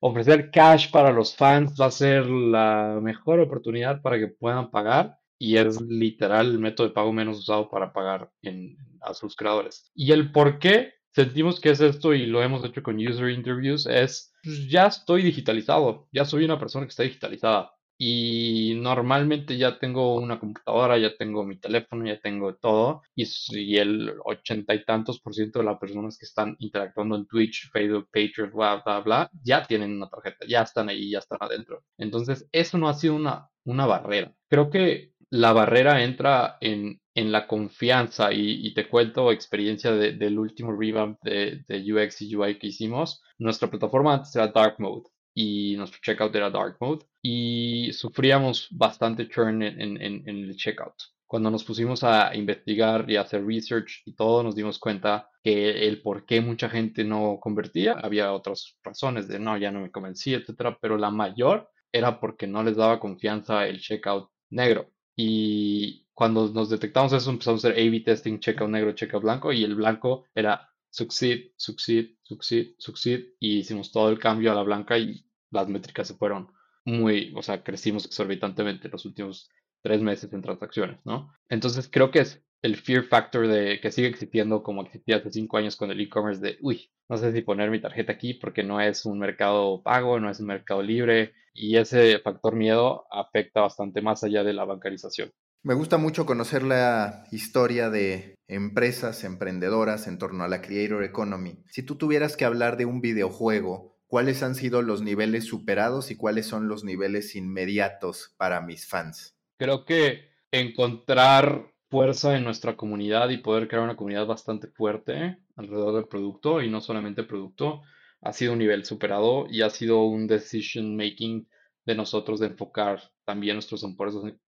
ofrecer 0.00 0.50
cash 0.50 0.90
para 0.90 1.12
los 1.12 1.36
fans 1.36 1.80
va 1.80 1.86
a 1.86 1.92
ser 1.92 2.26
la 2.26 2.98
mejor 3.00 3.38
oportunidad 3.38 4.02
para 4.02 4.18
que 4.18 4.26
puedan 4.26 4.72
pagar 4.72 5.18
y 5.38 5.56
es 5.56 5.80
literal 5.80 6.50
el 6.50 6.58
método 6.58 6.88
de 6.88 6.94
pago 6.94 7.12
menos 7.12 7.38
usado 7.38 7.68
para 7.70 7.92
pagar 7.92 8.28
en, 8.42 8.76
a 9.00 9.14
sus 9.14 9.36
creadores. 9.36 9.92
Y 9.94 10.10
el 10.10 10.32
por 10.32 10.58
qué 10.58 10.93
sentimos 11.14 11.60
que 11.60 11.70
es 11.70 11.80
esto 11.80 12.12
y 12.14 12.26
lo 12.26 12.42
hemos 12.42 12.64
hecho 12.64 12.82
con 12.82 12.96
user 12.96 13.30
interviews 13.30 13.86
es, 13.86 14.32
pues, 14.42 14.68
ya 14.68 14.86
estoy 14.86 15.22
digitalizado, 15.22 16.08
ya 16.12 16.24
soy 16.24 16.44
una 16.44 16.58
persona 16.58 16.86
que 16.86 16.90
está 16.90 17.04
digitalizada 17.04 17.70
y 17.96 18.74
normalmente 18.82 19.56
ya 19.56 19.78
tengo 19.78 20.16
una 20.16 20.40
computadora, 20.40 20.98
ya 20.98 21.16
tengo 21.16 21.44
mi 21.44 21.56
teléfono, 21.58 22.04
ya 22.04 22.20
tengo 22.20 22.56
todo 22.56 23.02
y, 23.14 23.24
y 23.50 23.76
el 23.76 24.14
ochenta 24.24 24.74
y 24.74 24.84
tantos 24.84 25.20
por 25.20 25.32
ciento 25.34 25.60
de 25.60 25.66
las 25.66 25.78
personas 25.78 26.18
que 26.18 26.26
están 26.26 26.56
interactuando 26.58 27.14
en 27.16 27.26
Twitch, 27.26 27.70
Facebook, 27.70 28.08
Patreon, 28.12 28.50
bla, 28.52 28.82
bla, 28.84 29.00
bla, 29.00 29.30
ya 29.42 29.64
tienen 29.64 29.96
una 29.96 30.08
tarjeta, 30.08 30.44
ya 30.48 30.62
están 30.62 30.88
ahí, 30.88 31.10
ya 31.10 31.20
están 31.20 31.38
adentro. 31.40 31.84
Entonces, 31.96 32.48
eso 32.50 32.78
no 32.78 32.88
ha 32.88 32.94
sido 32.94 33.14
una, 33.14 33.48
una 33.64 33.86
barrera. 33.86 34.34
Creo 34.48 34.70
que 34.70 35.12
la 35.34 35.52
barrera 35.52 36.04
entra 36.04 36.58
en, 36.60 37.00
en 37.12 37.32
la 37.32 37.48
confianza 37.48 38.32
y, 38.32 38.72
te 38.72 38.88
cuento 38.88 39.32
experiencia 39.32 39.90
del 39.90 40.38
último 40.38 40.72
revamp 40.72 41.18
de, 41.24 41.64
de, 41.66 41.92
UX 41.92 42.22
y 42.22 42.36
UI 42.36 42.56
que 42.56 42.68
hicimos. 42.68 43.20
Nuestra 43.38 43.68
plataforma 43.68 44.14
antes 44.14 44.36
era 44.36 44.46
Dark 44.46 44.76
Mode 44.78 45.08
y 45.34 45.74
nuestro 45.76 45.98
checkout 46.00 46.32
era 46.36 46.50
Dark 46.50 46.76
Mode 46.78 47.06
y 47.20 47.90
sufríamos 47.94 48.68
bastante 48.70 49.28
churn 49.28 49.64
en, 49.64 50.00
en, 50.00 50.28
en 50.28 50.38
el 50.44 50.56
checkout. 50.56 50.94
Cuando 51.26 51.50
nos 51.50 51.64
pusimos 51.64 52.04
a 52.04 52.32
investigar 52.36 53.10
y 53.10 53.16
hacer 53.16 53.44
research 53.44 54.02
y 54.04 54.14
todo, 54.14 54.44
nos 54.44 54.54
dimos 54.54 54.78
cuenta 54.78 55.28
que 55.42 55.88
el 55.88 56.00
por 56.00 56.26
qué 56.26 56.40
mucha 56.40 56.68
gente 56.68 57.02
no 57.02 57.40
convertía, 57.40 57.94
había 57.94 58.32
otras 58.32 58.78
razones 58.84 59.26
de 59.26 59.40
no, 59.40 59.58
ya 59.58 59.72
no 59.72 59.80
me 59.80 59.90
convencí, 59.90 60.32
etcétera, 60.32 60.78
pero 60.80 60.96
la 60.96 61.10
mayor 61.10 61.68
era 61.90 62.20
porque 62.20 62.46
no 62.46 62.62
les 62.62 62.76
daba 62.76 63.00
confianza 63.00 63.66
el 63.66 63.80
checkout 63.80 64.30
negro. 64.50 64.93
Y 65.16 66.06
cuando 66.14 66.48
nos 66.48 66.70
detectamos 66.70 67.12
eso, 67.12 67.30
empezamos 67.30 67.64
a 67.64 67.68
hacer 67.68 67.80
A-B 67.80 68.00
testing, 68.00 68.38
checkout 68.38 68.70
negro, 68.70 68.92
checkout 68.92 69.22
blanco, 69.22 69.52
y 69.52 69.64
el 69.64 69.74
blanco 69.74 70.24
era 70.34 70.70
succeed, 70.90 71.52
succeed, 71.56 72.16
succeed, 72.22 72.74
succeed, 72.78 73.24
y 73.40 73.58
hicimos 73.58 73.90
todo 73.90 74.08
el 74.10 74.18
cambio 74.18 74.52
a 74.52 74.54
la 74.54 74.62
blanca 74.62 74.96
y 74.98 75.24
las 75.50 75.68
métricas 75.68 76.08
se 76.08 76.14
fueron 76.14 76.52
muy, 76.84 77.32
o 77.36 77.42
sea, 77.42 77.62
crecimos 77.62 78.04
exorbitantemente 78.04 78.88
los 78.88 79.04
últimos 79.04 79.50
tres 79.82 80.00
meses 80.00 80.32
en 80.32 80.42
transacciones, 80.42 80.98
¿no? 81.04 81.32
Entonces 81.48 81.88
creo 81.90 82.10
que 82.10 82.20
es 82.20 82.42
el 82.64 82.76
fear 82.76 83.04
factor 83.04 83.46
de 83.46 83.78
que 83.78 83.92
sigue 83.92 84.08
existiendo 84.08 84.62
como 84.62 84.84
existía 84.84 85.16
hace 85.16 85.30
cinco 85.30 85.58
años 85.58 85.76
con 85.76 85.90
el 85.90 86.00
e-commerce 86.00 86.40
de, 86.40 86.56
uy, 86.62 86.90
no 87.10 87.18
sé 87.18 87.30
si 87.30 87.42
poner 87.42 87.70
mi 87.70 87.78
tarjeta 87.78 88.12
aquí 88.12 88.32
porque 88.32 88.62
no 88.62 88.80
es 88.80 89.04
un 89.04 89.18
mercado 89.18 89.82
pago, 89.82 90.18
no 90.18 90.30
es 90.30 90.40
un 90.40 90.46
mercado 90.46 90.82
libre 90.82 91.34
y 91.52 91.76
ese 91.76 92.18
factor 92.20 92.56
miedo 92.56 93.04
afecta 93.12 93.60
bastante 93.60 94.00
más 94.00 94.24
allá 94.24 94.42
de 94.44 94.54
la 94.54 94.64
bancarización. 94.64 95.30
Me 95.62 95.74
gusta 95.74 95.98
mucho 95.98 96.24
conocer 96.24 96.62
la 96.62 97.26
historia 97.30 97.90
de 97.90 98.34
empresas 98.48 99.24
emprendedoras 99.24 100.08
en 100.08 100.16
torno 100.16 100.42
a 100.42 100.48
la 100.48 100.62
Creator 100.62 101.04
Economy. 101.04 101.62
Si 101.68 101.82
tú 101.82 101.96
tuvieras 101.96 102.34
que 102.34 102.46
hablar 102.46 102.78
de 102.78 102.86
un 102.86 103.02
videojuego, 103.02 103.98
¿cuáles 104.06 104.42
han 104.42 104.54
sido 104.54 104.80
los 104.80 105.02
niveles 105.02 105.44
superados 105.44 106.10
y 106.10 106.16
cuáles 106.16 106.46
son 106.46 106.68
los 106.68 106.82
niveles 106.82 107.36
inmediatos 107.36 108.34
para 108.38 108.62
mis 108.62 108.86
fans? 108.86 109.36
Creo 109.58 109.84
que 109.84 110.30
encontrar 110.50 111.73
fuerza 111.94 112.36
en 112.36 112.42
nuestra 112.42 112.76
comunidad 112.76 113.28
y 113.28 113.36
poder 113.36 113.68
crear 113.68 113.84
una 113.84 113.94
comunidad 113.94 114.26
bastante 114.26 114.66
fuerte 114.66 115.38
alrededor 115.54 115.94
del 115.94 116.08
producto 116.08 116.60
y 116.60 116.68
no 116.68 116.80
solamente 116.80 117.20
el 117.20 117.28
producto, 117.28 117.82
ha 118.20 118.32
sido 118.32 118.52
un 118.52 118.58
nivel 118.58 118.84
superado 118.84 119.46
y 119.48 119.62
ha 119.62 119.70
sido 119.70 120.02
un 120.02 120.26
decision 120.26 120.96
making 120.96 121.48
de 121.86 121.94
nosotros 121.94 122.40
de 122.40 122.48
enfocar 122.48 123.00
también 123.24 123.54
nuestros 123.54 123.84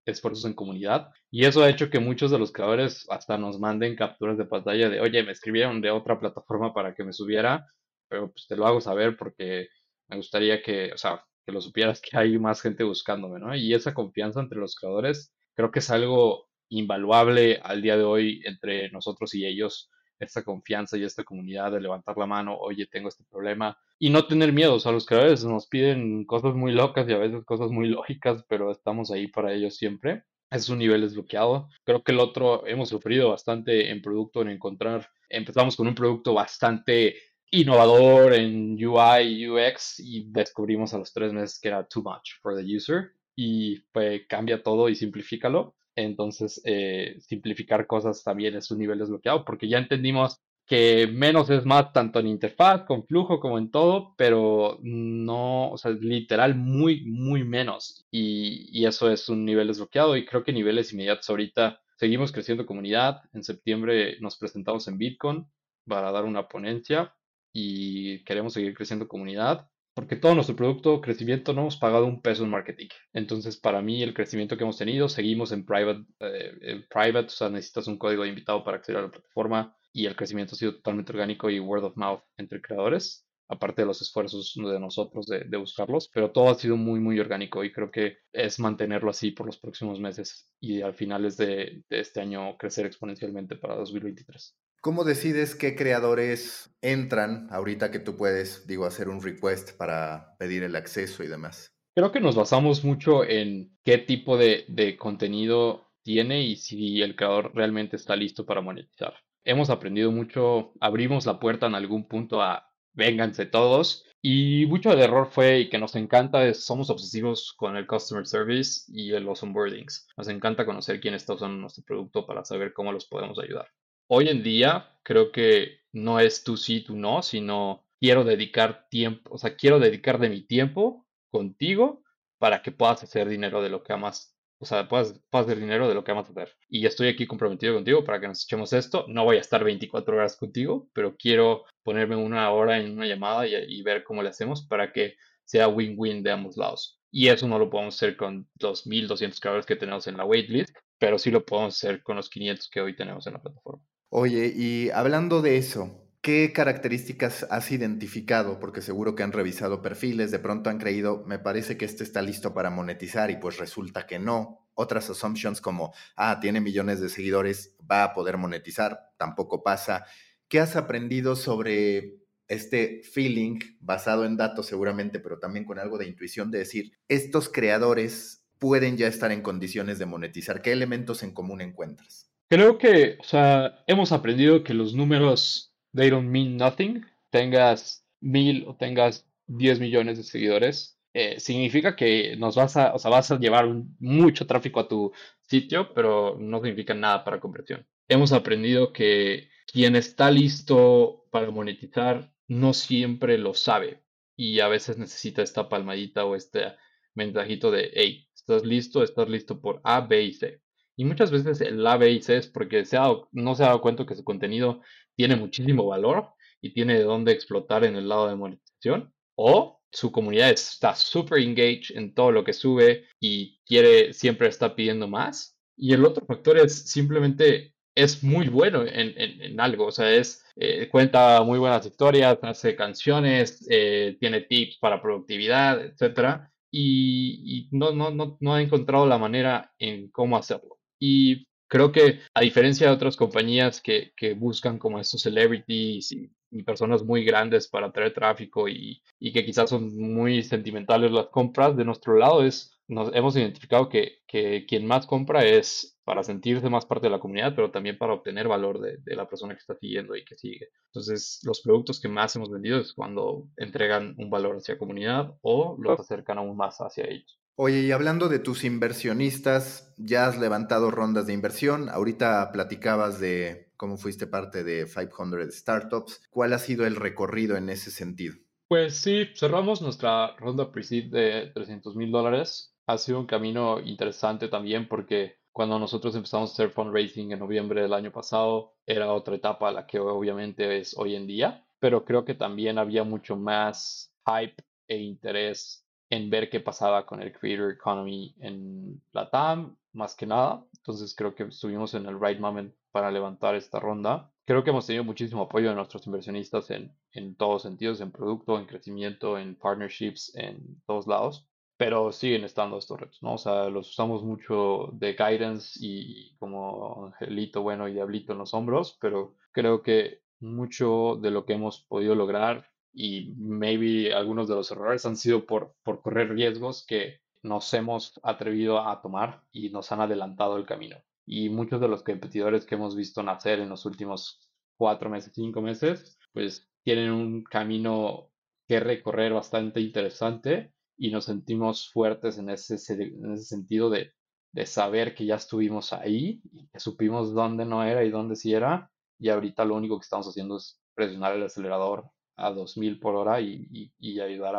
esfuerzos, 0.05 0.45
en 0.45 0.55
comunidad. 0.55 1.11
Y 1.31 1.45
eso 1.45 1.63
ha 1.63 1.71
hecho 1.71 1.89
que 1.89 2.01
muchos 2.01 2.33
de 2.33 2.41
los 2.41 2.51
creadores 2.51 3.07
hasta 3.11 3.39
nos 3.39 3.61
manden 3.61 3.95
capturas 3.95 4.37
de 4.37 4.47
pantalla 4.47 4.89
de, 4.89 4.99
oye, 5.01 5.23
me 5.23 5.31
escribieron 5.31 5.81
de 5.81 5.93
otra 5.93 6.19
plataforma 6.19 6.75
para 6.75 6.97
que 6.97 7.05
me 7.05 7.13
subiera, 7.13 7.65
pero 8.09 8.33
pues 8.33 8.49
te 8.49 8.57
lo 8.57 8.67
hago 8.67 8.81
saber 8.81 9.17
porque 9.17 9.69
me 10.09 10.17
gustaría 10.17 10.61
que, 10.63 10.91
o 10.93 10.99
sea, 10.99 11.25
que 11.47 11.53
lo 11.53 11.61
supieras 11.61 12.01
que 12.01 12.19
hay 12.19 12.41
más 12.41 12.61
gente 12.61 12.83
buscándome, 12.83 13.39
¿no? 13.39 13.55
Y 13.55 13.73
esa 13.73 13.95
confianza 13.95 14.41
entre 14.41 14.59
los 14.59 14.75
creadores 14.75 15.33
creo 15.55 15.71
que 15.71 15.79
es 15.79 15.91
algo 15.91 16.49
invaluable 16.69 17.61
al 17.63 17.83
día 17.83 17.97
de 17.97 18.05
hoy 18.05 18.43
entre 18.45 18.91
nosotros 18.91 19.35
y 19.35 19.47
ellos 19.47 19.91
esta 20.19 20.43
confianza 20.43 20.97
y 20.97 21.05
esta 21.05 21.25
comunidad 21.25 21.73
de 21.73 21.81
levantar 21.81 22.17
la 22.17 22.27
mano, 22.27 22.57
oye, 22.57 22.87
tengo 22.87 23.09
este 23.09 23.25
problema, 23.25 23.77
y 23.99 24.11
no 24.11 24.27
tener 24.27 24.53
miedo. 24.53 24.75
O 24.75 24.81
sea, 24.81 24.93
los 24.93 25.07
creadores 25.07 25.45
nos 25.45 25.67
piden 25.67 26.25
cosas 26.25 26.55
muy 26.55 26.73
locas 26.73 27.09
y 27.09 27.13
a 27.13 27.19
veces 27.19 27.45
cosas 27.45 27.71
muy 27.71 27.89
lógicas, 27.89 28.45
pero 28.49 28.71
estamos 28.71 29.11
ahí 29.11 29.29
para 29.29 29.53
ellos 29.53 29.77
siempre. 29.77 30.25
Es 30.51 30.69
un 30.69 30.79
nivel 30.79 31.03
desbloqueado. 31.03 31.69
Creo 31.85 32.03
que 32.03 32.13
el 32.13 32.21
otro 32.21 32.67
hemos 32.67 32.89
sufrido 32.89 33.31
bastante 33.31 33.91
en 33.91 34.01
producto, 34.01 34.43
en 34.43 34.51
encontrar. 34.51 35.09
Empezamos 35.29 35.77
con 35.77 35.89
un 35.89 35.95
producto 35.95 36.35
bastante 36.35 37.17
innovador 37.51 38.35
en 38.35 38.73
UI, 38.75 39.49
UX 39.49 40.01
y 40.01 40.31
descubrimos 40.31 40.95
a 40.95 40.99
los 40.99 41.13
tres 41.13 41.33
meses 41.33 41.59
que 41.61 41.69
era 41.69 41.87
too 41.87 42.03
much 42.03 42.33
for 42.43 42.57
the 42.57 42.77
user 42.77 43.13
y 43.35 43.81
pues 43.93 44.23
cambia 44.29 44.63
todo 44.63 44.89
y 44.89 44.95
simplifícalo. 44.95 45.75
Entonces, 45.97 46.61
eh, 46.65 47.17
simplificar 47.21 47.87
cosas 47.87 48.23
también 48.23 48.55
es 48.57 48.71
un 48.71 48.79
nivel 48.79 48.99
desbloqueado 48.99 49.45
porque 49.45 49.69
ya 49.69 49.79
entendimos 49.79 50.41
que 50.67 51.07
menos 51.07 51.49
es 51.51 51.65
más 51.65 51.93
tanto 51.93 52.19
en 52.21 52.27
interfaz, 52.27 52.83
con 52.87 53.07
flujo, 53.07 53.41
como 53.41 53.59
en 53.59 53.71
todo, 53.71 54.15
pero 54.17 54.79
no, 54.83 55.71
o 55.71 55.79
sea, 55.79 55.93
literal 55.93 56.57
muy, 56.57 57.05
muy 57.07 57.45
menos. 57.45 58.05
Y, 58.11 58.69
y 58.73 58.87
eso 58.87 59.11
es 59.11 59.29
un 59.29 59.45
nivel 59.45 59.69
desbloqueado 59.69 60.17
y 60.17 60.27
creo 60.27 60.45
que 60.45 60.53
niveles 60.53 60.93
inmediatos 60.93 61.31
ahorita 61.31 61.81
seguimos 61.97 62.33
creciendo 62.33 62.67
comunidad. 62.67 63.23
En 63.33 63.45
septiembre 63.45 64.19
nos 64.21 64.37
presentamos 64.37 64.89
en 64.89 64.99
Bitcoin 64.99 65.47
para 65.87 66.11
dar 66.13 66.25
una 66.25 66.49
ponencia 66.49 67.15
y 67.53 68.25
queremos 68.25 68.53
seguir 68.53 68.75
creciendo 68.75 69.09
comunidad. 69.09 69.69
Porque 69.97 70.17
todo 70.17 70.35
nuestro 70.35 70.55
producto, 70.55 71.01
crecimiento, 71.01 71.55
no 71.55 71.63
hemos 71.63 71.79
pagado 71.79 72.05
un 72.05 72.21
peso 72.21 72.45
en 72.45 72.51
marketing. 72.51 72.89
Entonces, 73.15 73.57
para 73.57 73.81
mí, 73.81 74.03
el 74.03 74.13
crecimiento 74.13 74.55
que 74.55 74.65
hemos 74.65 74.77
tenido, 74.77 75.09
seguimos 75.09 75.53
en 75.53 75.65
private, 75.65 76.05
eh, 76.21 76.53
en 76.61 76.87
private, 76.87 77.29
o 77.29 77.31
sea, 77.31 77.49
necesitas 77.49 77.87
un 77.87 77.97
código 77.97 78.23
de 78.23 78.29
invitado 78.29 78.63
para 78.63 78.77
acceder 78.77 78.99
a 78.99 79.05
la 79.05 79.11
plataforma 79.11 79.75
y 79.95 80.05
el 80.05 80.15
crecimiento 80.15 80.55
ha 80.55 80.59
sido 80.59 80.75
totalmente 80.75 81.13
orgánico 81.13 81.49
y 81.49 81.61
word 81.61 81.85
of 81.85 81.97
mouth 81.97 82.21
entre 82.37 82.61
creadores 82.61 83.27
aparte 83.49 83.83
de 83.83 83.87
los 83.87 84.03
esfuerzos 84.03 84.55
de 84.57 84.81
nosotros 84.81 85.25
de, 85.27 85.57
buscarlos, 85.57 86.11
pero 86.13 86.33
todo 86.33 86.51
ha 86.51 86.57
sido 86.57 86.77
muy, 86.77 86.99
muy 86.99 87.19
orgánico 87.21 87.63
y 87.65 87.73
creo 87.73 87.91
que 87.91 88.19
es 88.33 88.59
mantenerlo 88.59 89.09
así 89.09 89.31
por 89.31 89.47
los 89.47 89.57
próximos 89.57 90.01
meses 90.01 90.51
y 90.61 90.83
al 90.83 90.95
finales 90.95 91.37
de, 91.37 91.85
de 91.89 92.01
este 92.01 92.21
año 92.21 92.57
crecer 92.59 92.87
exponencialmente 92.87 93.57
para 93.57 93.77
2023. 93.77 94.57
¿Cómo 94.87 95.03
decides 95.03 95.57
qué 95.57 95.75
creadores 95.75 96.73
entran 96.81 97.49
ahorita 97.51 97.91
que 97.91 97.99
tú 97.99 98.17
puedes, 98.17 98.69
digo, 98.69 98.87
hacer 98.87 99.09
un 99.09 99.21
request 99.21 99.77
para 99.77 100.37
pedir 100.39 100.63
el 100.63 100.77
acceso 100.77 101.25
y 101.25 101.27
demás? 101.27 101.75
Creo 101.97 102.13
que 102.13 102.21
nos 102.21 102.37
basamos 102.37 102.85
mucho 102.85 103.25
en 103.25 103.77
qué 103.83 103.99
tipo 103.99 104.39
de, 104.39 104.65
de 104.69 104.97
contenido 104.97 105.89
tiene 106.05 106.43
y 106.43 106.55
si 106.55 107.03
el 107.03 107.17
creador 107.17 107.51
realmente 107.53 107.97
está 107.97 108.15
listo 108.15 108.47
para 108.47 108.61
monetizar. 108.61 109.15
Hemos 109.43 109.71
aprendido 109.71 110.13
mucho, 110.13 110.73
abrimos 110.79 111.27
la 111.27 111.41
puerta 111.41 111.67
en 111.67 111.75
algún 111.75 112.07
punto 112.07 112.41
a 112.41 112.71
vénganse 112.93 113.45
todos. 113.45 114.05
Y 114.23 114.67
mucho 114.67 114.91
del 114.91 115.01
error 115.01 115.27
fue 115.33 115.59
y 115.59 115.69
que 115.69 115.79
nos 115.79 115.97
encanta, 115.97 116.47
es, 116.47 116.65
somos 116.65 116.91
obsesivos 116.91 117.53
con 117.57 117.77
el 117.77 117.89
customer 117.89 118.25
service 118.25 118.85
y 118.87 119.09
los 119.19 119.43
onboardings. 119.43 120.07
Nos 120.17 120.29
encanta 120.29 120.65
conocer 120.65 121.01
quién 121.01 121.15
está 121.15 121.35
usando 121.35 121.59
nuestro 121.59 121.83
producto 121.83 122.25
para 122.25 122.45
saber 122.45 122.73
cómo 122.73 122.93
los 122.93 123.07
podemos 123.07 123.41
ayudar. 123.41 123.67
Hoy 124.09 124.29
en 124.29 124.43
día 124.43 124.99
creo 125.03 125.33
que 125.33 125.81
no 125.93 126.21
es 126.21 126.45
tú 126.45 126.57
sí, 126.57 126.83
tú 126.83 126.97
no, 126.97 127.23
sino 127.23 127.87
quiero 128.01 128.25
dedicar 128.25 128.89
tiempo, 128.91 129.35
o 129.35 129.39
sea, 129.39 129.57
quiero 129.57 129.79
dedicar 129.79 130.19
de 130.19 130.29
mi 130.29 130.43
tiempo 130.43 131.07
contigo 131.31 132.03
para 132.39 132.63
que 132.63 132.73
puedas 132.73 133.03
hacer 133.03 133.29
dinero 133.29 133.63
de 133.63 133.71
lo 133.71 133.83
que 133.83 133.93
amas 133.93 134.37
o 134.59 134.65
sea, 134.65 134.89
puedas, 134.89 135.21
hacer 135.33 135.59
dinero 135.59 135.89
de 135.89 135.95
lo 135.95 136.03
que 136.05 136.13
vamos 136.13 136.29
a 136.29 136.33
hacer. 136.33 136.57
Y 136.69 136.87
estoy 136.87 137.09
aquí 137.09 137.27
comprometido 137.27 137.75
contigo 137.75 138.05
para 138.05 138.21
que 138.21 138.29
nos 138.29 138.45
echemos 138.45 138.73
esto. 138.73 139.05
No 139.09 139.25
voy 139.25 139.37
a 139.37 139.41
estar 139.41 139.63
24 139.63 140.17
horas 140.17 140.37
contigo, 140.37 140.89
pero 140.95 141.17
quiero 141.17 141.65
ponerme 141.83 142.17
una 142.17 142.51
hora 142.51 142.79
en 142.79 142.93
una 142.93 143.07
llamada 143.07 143.47
y, 143.47 143.83
ver 143.83 144.03
cómo 144.05 144.23
le 144.23 144.31
hacemos 144.31 144.67
para 144.67 144.93
que 144.93 145.17
sea 145.45 145.69
win-win 145.69 146.23
de 146.23 146.33
ambos 146.33 146.57
lados. 146.57 147.01
Y 147.11 147.29
eso 147.29 147.47
no 147.49 147.59
lo 147.59 147.71
podemos 147.71 147.95
hacer 147.97 148.17
con 148.17 148.49
los 148.59 148.87
1200 148.87 149.41
creadores 149.41 149.67
que 149.67 149.77
tenemos 149.77 150.07
en 150.07 150.17
la 150.17 150.25
waitlist, 150.25 150.75
pero 150.99 151.19
sí 151.19 151.31
lo 151.31 151.45
podemos 151.45 151.75
hacer 151.77 152.03
con 152.03 152.17
los 152.17 152.31
500 152.31 152.69
que 152.71 152.81
hoy 152.81 152.97
tenemos 152.97 153.27
en 153.27 153.35
la 153.35 153.43
plataforma. 153.43 153.83
Oye, 154.09 154.53
y 154.55 154.91
hablando 154.91 155.43
de 155.43 155.59
eso, 155.59 156.07
¿Qué 156.27 156.53
características 156.53 157.47
has 157.51 157.71
identificado? 157.71 158.59
Porque 158.59 158.83
seguro 158.83 159.15
que 159.15 159.23
han 159.23 159.31
revisado 159.31 159.81
perfiles, 159.81 160.33
de 160.33 160.41
pronto 160.41 160.71
han 160.71 160.79
creído, 160.79 161.23
me 161.25 161.39
parece 161.39 161.77
que 161.77 161.85
este 161.85 162.03
está 162.03 162.21
listo 162.21 162.53
para 162.53 162.69
monetizar 162.69 163.31
y 163.31 163.37
pues 163.37 163.59
resulta 163.59 164.09
que 164.09 164.19
no. 164.19 164.67
Otras 164.75 165.09
assumptions 165.09 165.61
como, 165.61 165.95
ah, 166.17 166.41
tiene 166.41 166.61
millones 166.61 167.01
de 167.01 167.11
seguidores, 167.11 167.77
va 167.89 168.03
a 168.03 168.13
poder 168.13 168.39
monetizar, 168.39 169.13
tampoco 169.17 169.63
pasa. 169.63 170.05
¿Qué 170.49 170.59
has 170.59 170.75
aprendido 170.75 171.37
sobre 171.37 172.17
este 172.49 173.03
feeling 173.05 173.61
basado 173.79 174.25
en 174.25 174.37
datos 174.37 174.67
seguramente, 174.67 175.21
pero 175.21 175.39
también 175.39 175.65
con 175.65 175.79
algo 175.79 175.97
de 175.97 176.09
intuición 176.09 176.51
de 176.51 176.59
decir, 176.59 176.91
estos 177.07 177.49
creadores 177.49 178.43
pueden 178.59 178.97
ya 178.97 179.07
estar 179.07 179.31
en 179.31 179.43
condiciones 179.43 180.01
de 180.01 180.07
monetizar? 180.07 180.61
¿Qué 180.61 180.73
elementos 180.73 181.23
en 181.23 181.31
común 181.31 181.61
encuentras? 181.61 182.33
Creo 182.49 182.79
que, 182.79 183.19
o 183.21 183.25
sea, 183.25 183.83
hemos 183.87 184.13
aprendido 184.13 184.63
que 184.63 184.75
los 184.75 184.95
números 184.95 185.75
they 185.95 186.11
don't 186.11 186.29
mean 186.29 186.57
nothing, 186.57 187.05
tengas 187.31 188.07
mil 188.21 188.65
o 188.69 188.77
tengas 188.77 189.29
10 189.49 189.81
millones 189.81 190.19
de 190.19 190.25
seguidores, 190.25 190.99
eh, 191.13 191.41
significa 191.41 191.97
que 191.97 192.37
nos 192.37 192.57
vas 192.57 192.77
a, 192.77 192.95
o 192.95 192.99
sea, 192.99 193.11
vas 193.11 193.31
a 193.31 193.39
llevar 193.39 193.67
mucho 193.99 194.47
tráfico 194.47 194.81
a 194.81 194.89
tu 194.89 195.13
sitio, 195.43 195.93
pero 195.95 196.37
no 196.39 196.61
significa 196.61 196.95
nada 196.95 197.25
para 197.25 197.41
conversión. 197.41 197.87
Hemos 198.09 198.33
aprendido 198.33 198.93
que 198.93 199.49
quien 199.67 199.97
está 199.97 200.31
listo 200.31 201.27
para 201.31 201.51
monetizar 201.51 202.33
no 202.49 202.75
siempre 202.75 203.39
lo 203.39 203.55
sabe 203.55 204.03
y 204.37 204.61
a 204.61 204.69
veces 204.69 204.99
necesita 204.99 205.43
esta 205.43 205.69
palmadita 205.69 206.25
o 206.25 206.37
este 206.37 206.77
mensajito 207.15 207.71
de, 207.71 207.91
hey, 207.95 208.29
estás 208.35 208.65
listo, 208.65 209.03
estás 209.03 209.29
listo 209.29 209.61
por 209.61 209.81
A, 209.85 210.03
B 210.03 210.23
y 210.23 210.33
C. 210.35 210.61
Y 210.97 211.05
muchas 211.05 211.31
veces 211.31 211.61
el 211.61 211.87
A, 211.87 211.97
B 211.99 212.11
y 212.11 212.23
C 212.23 212.39
es 212.39 212.49
porque 212.49 212.85
se 212.85 212.99
no 213.33 213.55
se 213.55 213.63
ha 213.63 213.67
dado 213.67 213.83
cuenta 213.83 214.07
que 214.07 214.15
su 214.15 214.25
contenido 214.25 214.81
tiene 215.15 215.37
muchísimo 215.37 215.87
valor 215.87 216.31
y 216.61 216.73
tiene 216.73 216.95
de 216.95 217.05
dónde 217.05 217.33
explotar 217.33 217.85
en 217.85 217.97
el 217.97 218.09
lado 218.09 218.29
de 218.29 218.37
monetización. 218.37 219.13
O 219.35 219.81
su 219.93 220.11
comunidad 220.13 220.51
está 220.51 220.95
súper 220.95 221.41
engaged 221.41 221.97
en 221.97 222.15
todo 222.15 222.33
lo 222.33 222.45
que 222.45 222.53
sube 222.53 223.05
y 223.21 223.61
quiere 223.67 224.13
siempre 224.13 224.49
está 224.49 224.75
pidiendo 224.75 225.07
más. 225.09 225.59
Y 225.77 225.93
el 225.93 226.05
otro 226.05 226.25
factor 226.27 226.59
es 226.59 226.91
simplemente 226.91 227.75
es 227.95 228.23
muy 228.23 228.49
bueno 228.49 228.85
en, 228.87 229.59
algo, 229.59 229.87
o 229.87 229.91
sea, 229.91 230.13
es, 230.13 230.45
eh, 230.57 230.89
cuenta 230.91 231.43
muy 231.43 231.59
buenas 231.59 231.87
historias, 231.87 232.39
hace 232.43 232.77
canciones, 232.77 233.67
eh, 233.71 234.19
tiene 234.21 234.43
tips 234.43 234.77
para 234.79 235.01
productividad, 235.01 235.83
etc. 235.83 236.43
Y, 236.71 237.69
y 237.69 237.69
no, 237.73 237.93
no, 237.93 238.11
no, 238.11 238.37
no 238.41 238.55
ha 238.55 238.61
encontrado 238.61 239.07
la 239.07 239.17
manera 239.17 239.73
en 239.79 240.11
cómo 240.11 240.37
hacerlo. 240.37 240.76
Y 240.99 241.47
creo 241.69 241.93
que 241.93 242.21
a 242.35 242.41
diferencia 242.41 242.89
de 242.89 242.95
otras 242.95 243.17
compañías 243.17 243.81
que, 243.81 244.13
que 244.17 244.35
buscan 244.35 244.79
como 244.79 244.99
estos 244.99 245.23
celebrities 245.23 246.13
y, 246.13 246.31
personas 246.65 247.05
muy 247.05 247.23
grandes 247.23 247.69
para 247.69 247.93
traer 247.93 248.15
tráfico 248.15 248.67
y, 248.67 249.03
y, 249.19 249.31
que 249.31 249.45
quizás 249.45 249.69
son 249.69 249.95
muy 249.95 250.43
sentimentales 250.43 251.13
las 251.13 251.27
compras, 251.27 251.77
de 251.77 251.85
nuestro 251.85 252.17
lado 252.17 252.43
es, 252.43 252.73
nos 252.89 253.15
hemos 253.15 253.37
identificado 253.37 253.91
que, 253.91 254.21
que, 254.27 254.65
quien 254.67 254.87
más 254.87 255.07
compra 255.07 255.45
es 255.45 255.99
para 256.05 256.23
sentirse 256.23 256.71
más 256.71 256.87
parte 256.87 257.09
de 257.09 257.11
la 257.11 257.19
comunidad, 257.19 257.55
pero 257.55 257.71
también 257.71 257.99
para 257.99 258.15
obtener 258.15 258.49
valor 258.49 258.81
de, 258.81 258.97
de 258.99 259.17
la 259.17 259.29
persona 259.29 259.53
que 259.53 259.61
está 259.61 259.75
siguiendo 259.77 260.17
y 260.17 260.25
que 260.25 260.37
sigue. 260.37 260.71
Entonces, 260.87 261.41
los 261.43 261.61
productos 261.61 262.01
que 262.01 262.09
más 262.09 262.35
hemos 262.37 262.51
vendido 262.51 262.79
es 262.79 262.95
cuando 262.95 263.49
entregan 263.59 264.15
un 264.17 264.31
valor 264.31 264.57
hacia 264.57 264.75
la 264.75 264.79
comunidad 264.79 265.35
o 265.43 265.77
los 265.79 266.01
acercan 266.01 266.39
aún 266.39 266.57
más 266.57 266.79
hacia 266.79 267.05
ellos. 267.05 267.39
Oye, 267.59 267.81
y 267.81 267.93
hablando 267.93 268.29
de 268.29 268.39
tus 268.39 268.65
inversionistas, 268.65 269.95
ya 269.97 270.27
has 270.27 270.39
levantado 270.39 270.91
rondas 270.91 271.27
de 271.27 271.33
inversión. 271.33 271.89
Ahorita 271.89 272.51
platicabas 272.53 273.19
de 273.19 273.73
cómo 273.79 273.97
fuiste 273.97 274.27
parte 274.27 274.63
de 274.63 274.85
500 274.85 275.55
Startups. 275.55 276.21
¿Cuál 276.29 276.53
ha 276.53 276.59
sido 276.59 276.87
el 276.87 276.97
recorrido 276.97 277.57
en 277.57 277.71
ese 277.71 277.91
sentido? 277.91 278.35
Pues 278.69 278.97
sí, 278.97 279.29
cerramos 279.35 279.81
nuestra 279.81 280.37
ronda 280.37 280.71
pre-seed 280.71 281.11
de 281.11 281.51
300 281.55 281.97
mil 281.97 282.11
dólares. 282.11 282.75
Ha 282.87 282.99
sido 282.99 283.21
un 283.21 283.27
camino 283.27 283.81
interesante 283.81 284.49
también 284.49 284.87
porque 284.87 285.39
cuando 285.51 285.79
nosotros 285.79 286.15
empezamos 286.15 286.51
a 286.51 286.53
hacer 286.53 286.71
fundraising 286.73 287.33
en 287.33 287.39
noviembre 287.39 287.81
del 287.81 287.95
año 287.95 288.13
pasado, 288.13 288.75
era 288.85 289.11
otra 289.15 289.37
etapa 289.37 289.71
a 289.71 289.73
la 289.73 289.87
que 289.87 289.99
obviamente 289.99 290.77
es 290.79 290.95
hoy 290.99 291.17
en 291.17 291.27
día, 291.27 291.67
pero 291.79 292.05
creo 292.05 292.27
que 292.27 292.35
también 292.35 292.77
había 292.77 293.03
mucho 293.03 293.35
más 293.35 294.13
hype 294.27 294.63
e 294.89 294.99
interés 294.99 295.86
en 296.11 296.31
ver 296.31 296.49
qué 296.51 296.61
pasaba 296.61 297.07
con 297.07 297.21
el 297.23 297.33
Creator 297.33 297.73
Economy 297.73 298.35
en 298.41 299.03
la 299.13 299.29
TAM, 299.31 299.77
más 299.93 300.15
que 300.15 300.27
nada. 300.27 300.65
Entonces 300.77 301.15
creo 301.15 301.35
que 301.35 301.45
estuvimos 301.45 301.95
en 301.95 302.07
el 302.07 302.21
right 302.21 302.39
moment 302.39 302.75
para 302.93 303.11
levantar 303.11 303.55
esta 303.55 303.81
ronda. 303.81 304.31
Creo 304.45 304.63
que 304.63 304.71
hemos 304.71 304.87
tenido 304.87 305.03
muchísimo 305.03 305.43
apoyo 305.43 305.71
de 305.71 305.75
nuestros 305.75 306.07
inversionistas 306.07 306.71
en, 306.71 306.93
en 307.13 307.35
todos 307.35 307.63
sentidos, 307.63 308.01
en 308.01 308.13
producto, 308.13 308.59
en 308.59 308.67
crecimiento, 308.67 309.39
en 309.39 309.57
partnerships, 309.57 310.35
en 310.37 310.81
todos 310.87 311.07
lados. 311.07 311.49
Pero 311.77 312.13
siguen 312.13 312.45
estando 312.45 312.79
estos 312.79 312.99
retos, 312.99 313.23
¿no? 313.23 313.35
O 313.35 313.39
sea, 313.39 313.69
los 313.69 313.91
usamos 313.91 314.23
mucho 314.23 314.89
de 314.93 315.13
guidance 315.13 315.79
y 315.79 316.35
como 316.39 317.07
angelito 317.07 317.61
bueno 317.63 317.87
y 317.89 317.93
diablito 317.93 318.33
en 318.33 318.39
los 318.39 318.55
hombros, 318.55 318.97
pero 319.01 319.35
creo 319.53 319.83
que 319.83 320.23
mucho 320.41 321.19
de 321.21 321.31
lo 321.31 321.45
que 321.45 321.55
hemos 321.55 321.83
podido 321.83 322.15
lograr 322.15 322.71
y 322.99 323.35
maybe 323.37 324.15
algunos 324.15 324.49
de 324.49 324.55
los 324.55 324.71
errores 324.71 325.05
han 325.05 325.17
sido 325.17 325.45
por, 325.45 325.75
por 325.83 326.01
correr 326.01 326.31
riesgos 326.31 326.83
que 326.87 327.21
nos 327.43 327.73
hemos 327.75 328.19
atrevido 328.23 328.81
a 328.81 329.03
tomar 329.03 329.43
y 329.53 329.69
nos 329.69 329.93
han 329.93 330.01
adelantado 330.01 330.57
el 330.57 330.65
camino. 330.65 330.97
Y 331.27 331.51
muchos 331.51 331.79
de 331.79 331.89
los 331.89 332.03
competidores 332.03 332.65
que 332.65 332.75
hemos 332.75 332.97
visto 332.97 333.23
nacer 333.23 333.61
en 333.61 333.69
los 333.69 333.85
últimos 333.85 334.49
cuatro 334.79 335.11
meses, 335.11 335.33
cinco 335.35 335.61
meses, 335.61 336.19
pues 336.33 336.71
tienen 336.85 337.13
un 337.13 337.45
camino 337.45 338.31
que 338.67 338.81
recorrer 338.81 339.35
bastante 339.35 339.83
interesante 339.83 340.73
y 340.97 341.11
nos 341.11 341.27
sentimos 341.27 341.91
fuertes 341.93 342.39
en 342.39 342.49
ese, 342.49 342.77
en 342.95 343.35
ese 343.35 343.45
sentido 343.45 343.91
de, 343.91 344.15
de 344.53 344.65
saber 344.65 345.15
que 345.15 345.27
ya 345.27 345.35
estuvimos 345.35 345.93
ahí 345.93 346.41
y 346.51 346.67
que 346.69 346.81
supimos 346.81 347.35
dónde 347.35 347.67
no 347.67 347.85
era 347.85 348.05
y 348.05 348.11
dónde 348.11 348.37
sí 348.37 348.55
era. 348.55 348.91
Y 349.19 349.29
ahorita 349.29 349.67
lo 349.67 349.75
único 349.75 349.99
que 349.99 350.05
estamos 350.05 350.27
haciendo 350.29 350.57
es 350.57 350.81
presionar 350.95 351.35
el 351.35 351.43
acelerador 351.43 352.11
a 352.37 352.51
2000 352.51 353.01
por 353.01 353.15
hora 353.15 353.41
y, 353.41 353.91
ayudar 354.21 354.57